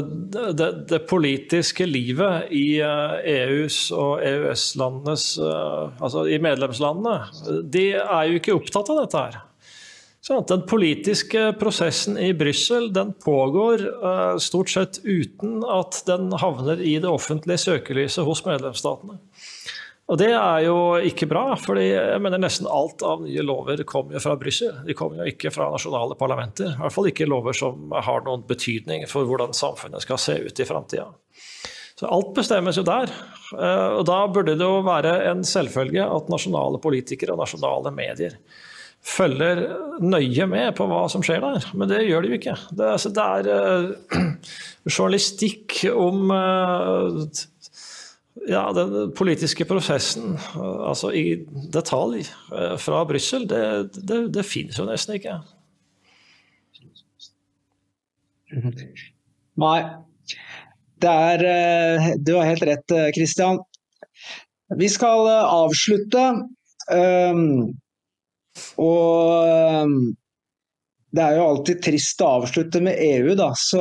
det, 0.56 0.68
det, 0.88 1.00
politiske 1.10 1.84
livet 1.86 2.48
i 2.54 2.80
EUs 2.80 3.78
eh, 3.92 3.96
e 3.96 4.00
og 4.00 4.24
EØS-landenes 4.24 5.26
eh, 5.36 6.02
Altså 6.02 6.24
i 6.32 6.40
medlemslandene, 6.42 7.62
de 7.68 7.86
er 8.00 8.28
jo 8.30 8.40
ikke 8.40 8.56
opptatt 8.56 8.92
av 8.92 9.02
dette 9.02 9.24
her. 9.26 9.40
Den 10.48 10.62
politiske 10.70 11.48
prosessen 11.58 12.14
i 12.14 12.30
Brussel 12.38 12.92
pågår 13.24 13.80
stort 14.38 14.70
sett 14.70 15.00
uten 15.02 15.64
at 15.66 15.98
den 16.06 16.30
havner 16.38 16.78
i 16.78 16.92
det 17.02 17.10
offentlige 17.10 17.58
søkelyset 17.58 18.22
hos 18.28 18.44
medlemsstatene. 18.46 19.18
Og 20.10 20.18
det 20.18 20.32
er 20.34 20.64
jo 20.66 20.76
ikke 21.06 21.28
bra, 21.30 21.44
for 21.56 21.78
jeg 21.78 22.18
mener 22.20 22.40
nesten 22.42 22.66
alt 22.68 23.04
av 23.06 23.22
nye 23.22 23.44
lover 23.46 23.84
kommer 23.88 24.18
jo 24.18 24.22
fra 24.24 24.34
Brussel. 24.40 24.74
De 24.84 24.96
kommer 24.98 25.22
jo 25.22 25.30
ikke 25.30 25.52
fra 25.54 25.68
nasjonale 25.72 26.16
parlamenter. 26.18 26.74
I 26.74 26.82
hvert 26.82 26.96
fall 26.96 27.08
ikke 27.12 27.28
lover 27.30 27.56
som 27.56 27.94
har 27.94 28.24
noen 28.26 28.42
betydning 28.48 29.06
for 29.08 29.28
hvordan 29.28 29.54
samfunnet 29.56 30.04
skal 30.04 30.20
se 30.20 30.36
ut 30.42 30.60
i 30.60 30.66
framtida. 30.68 31.06
Så 31.94 32.10
alt 32.10 32.32
bestemmes 32.34 32.76
jo 32.80 32.84
der. 32.86 33.14
Eh, 33.54 33.88
og 34.00 34.04
da 34.08 34.18
burde 34.32 34.56
det 34.58 34.66
jo 34.66 34.82
være 34.84 35.14
en 35.30 35.44
selvfølge 35.46 36.02
at 36.02 36.30
nasjonale 36.32 36.82
politikere 36.82 37.36
og 37.36 37.44
nasjonale 37.44 37.94
medier 37.94 38.38
følger 39.02 39.64
nøye 40.02 40.46
med 40.46 40.76
på 40.78 40.86
hva 40.90 41.04
som 41.10 41.24
skjer 41.26 41.42
der. 41.42 41.64
Men 41.78 41.90
det 41.90 42.04
gjør 42.06 42.24
de 42.24 42.32
jo 42.32 42.38
ikke. 42.38 42.56
Det, 42.70 42.90
altså, 42.96 43.10
det 43.14 43.24
er 43.38 43.48
uh, 43.50 44.28
journalistikk 44.96 45.80
om 45.90 46.30
uh, 46.30 47.22
ja, 48.34 48.72
den 48.72 49.12
politiske 49.16 49.64
prosessen 49.68 50.38
altså 50.56 51.12
i 51.12 51.42
detalj 51.72 52.22
eh, 52.24 52.76
fra 52.80 53.02
Brussel, 53.08 53.44
det, 53.48 53.64
det, 53.98 54.22
det 54.32 54.44
finnes 54.48 54.78
jo 54.80 54.86
nesten 54.88 55.18
ikke. 55.18 55.36
Nei. 59.62 59.76
Det 61.02 61.12
er 61.12 61.44
eh, 61.50 62.08
Du 62.20 62.34
har 62.38 62.48
helt 62.48 62.64
rett, 62.68 62.96
Kristian. 63.16 63.60
Vi 64.80 64.88
skal 64.92 65.28
eh, 65.28 65.52
avslutte. 65.60 66.24
Og 68.82 69.92
det 71.12 71.22
er 71.24 71.36
jo 71.36 71.44
alltid 71.46 71.80
trist 71.84 72.20
å 72.24 72.32
avslutte 72.40 72.80
med 72.84 72.98
EU, 73.00 73.36
da. 73.38 73.52
Så 73.56 73.80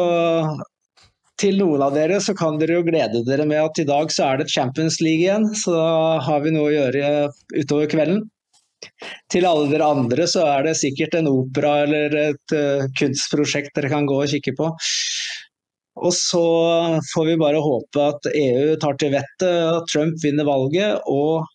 til 1.42 1.58
noen 1.58 1.82
av 1.82 1.96
dere 1.96 2.20
så 2.22 2.36
kan 2.38 2.60
dere 2.62 2.78
jo 2.80 2.86
glede 2.86 3.24
dere 3.28 3.48
med 3.50 3.62
at 3.64 3.82
i 3.82 3.88
dag 3.88 4.12
så 4.14 4.28
er 4.30 4.42
det 4.42 4.52
Champions 4.54 5.00
League 5.02 5.26
igjen, 5.26 5.48
så 5.58 5.74
da 5.74 6.20
har 6.26 6.44
vi 6.44 6.54
noe 6.54 6.70
å 6.70 6.76
gjøre 6.76 7.10
utover 7.58 7.90
kvelden. 7.92 8.22
Til 9.32 9.46
alle 9.46 9.70
dere 9.70 9.90
andre 9.94 10.26
så 10.30 10.46
er 10.50 10.66
det 10.66 10.78
sikkert 10.80 11.16
en 11.18 11.30
opera 11.30 11.82
eller 11.86 12.16
et 12.18 12.56
uh, 12.56 12.86
kunstprosjekt 12.98 13.76
dere 13.78 13.92
kan 13.94 14.08
gå 14.10 14.18
og 14.24 14.32
kikke 14.32 14.56
på. 14.58 14.70
Og 16.02 16.14
så 16.16 16.46
får 17.12 17.28
vi 17.28 17.40
bare 17.42 17.62
håpe 17.62 18.06
at 18.14 18.30
EU 18.32 18.78
tar 18.82 18.96
til 19.02 19.12
vettet, 19.14 19.50
at 19.50 19.90
Trump 19.92 20.18
vinner 20.24 20.48
valget, 20.48 21.02
og 21.10 21.46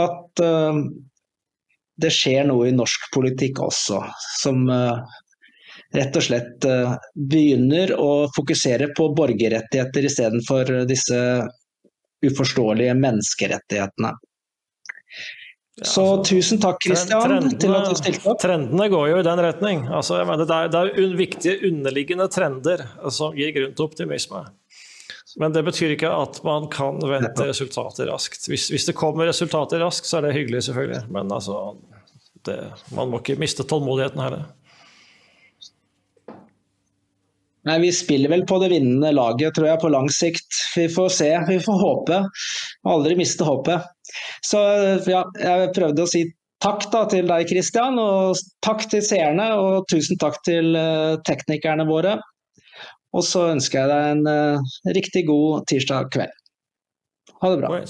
at 0.00 0.44
uh, 0.44 0.80
det 2.00 2.12
skjer 2.16 2.48
noe 2.48 2.68
i 2.68 2.76
norsk 2.76 3.10
politikk 3.14 3.60
også, 3.64 4.00
som 4.40 4.64
uh, 4.68 5.00
rett 5.94 6.16
og 6.16 6.22
slett 6.24 6.66
eh, 6.68 6.96
begynner 7.14 7.94
å 7.98 8.10
fokusere 8.36 8.92
på 8.96 9.10
borgerrettigheter 9.16 10.06
istedenfor 10.06 10.74
disse 10.90 11.20
uforståelige 12.26 12.94
menneskerettighetene. 13.00 14.12
Så 15.80 16.02
altså, 16.04 16.34
tusen 16.34 16.60
takk, 16.60 16.76
Kristian, 16.84 17.46
til 17.60 17.72
at 17.72 17.86
du 17.88 17.96
stilte 17.96 18.28
opp. 18.28 18.40
Trendene 18.42 18.88
går 18.92 19.06
jo 19.14 19.20
i 19.22 19.24
den 19.24 19.40
retning. 19.40 19.86
Altså, 19.88 20.18
mener, 20.28 20.44
det, 20.44 20.56
er, 20.56 20.72
det 20.72 20.80
er 20.82 21.14
viktige 21.16 21.70
underliggende 21.70 22.26
trender 22.32 22.84
som 23.08 23.36
gir 23.38 23.54
grunn 23.56 23.72
til 23.72 23.86
optimisme. 23.86 24.42
Men 25.40 25.54
det 25.54 25.62
betyr 25.64 25.94
ikke 25.94 26.10
at 26.10 26.40
man 26.44 26.66
kan 26.72 26.98
vente 27.00 27.46
resultater 27.48 28.10
raskt. 28.10 28.48
Hvis, 28.50 28.68
hvis 28.74 28.88
det 28.90 28.96
kommer 28.98 29.30
resultater 29.30 29.80
raskt, 29.80 30.08
så 30.10 30.18
er 30.18 30.28
det 30.28 30.36
hyggelig, 30.36 30.66
selvfølgelig. 30.68 31.04
Men 31.16 31.32
altså, 31.32 31.62
det, 32.44 32.58
man 32.96 33.12
må 33.12 33.22
ikke 33.22 33.38
miste 33.40 33.64
tålmodigheten 33.64 34.20
heller. 34.20 34.50
Nei, 37.68 37.76
Vi 37.82 37.92
spiller 37.92 38.32
vel 38.32 38.46
på 38.48 38.58
det 38.62 38.70
vinnende 38.72 39.12
laget, 39.12 39.54
tror 39.56 39.68
jeg, 39.68 39.80
på 39.82 39.92
lang 39.92 40.08
sikt. 40.12 40.60
Vi 40.76 40.86
får 40.92 41.08
se, 41.12 41.30
vi 41.48 41.58
får 41.60 41.80
håpe. 41.80 42.20
Aldri 42.88 43.16
miste 43.18 43.44
håpet. 43.44 43.88
Så 44.46 44.60
ja, 45.10 45.24
jeg 45.36 45.72
prøvde 45.76 46.06
å 46.06 46.10
si 46.10 46.24
takk 46.64 46.86
da 46.92 47.04
til 47.12 47.28
deg, 47.28 47.46
Kristian, 47.50 48.00
og 48.00 48.40
takk 48.64 48.86
til 48.92 49.04
seerne. 49.04 49.50
Og 49.60 49.88
tusen 49.92 50.20
takk 50.20 50.40
til 50.46 50.72
uh, 50.76 51.20
teknikerne 51.28 51.88
våre. 51.88 52.16
Og 53.16 53.26
så 53.26 53.50
ønsker 53.52 53.82
jeg 53.82 53.90
deg 53.92 54.14
en 54.14 54.24
uh, 54.30 54.72
riktig 54.96 55.26
god 55.28 55.68
tirsdag 55.68 56.08
kveld. 56.14 56.36
Ha 57.40 57.52
det 57.52 57.60
bra. 57.60 57.84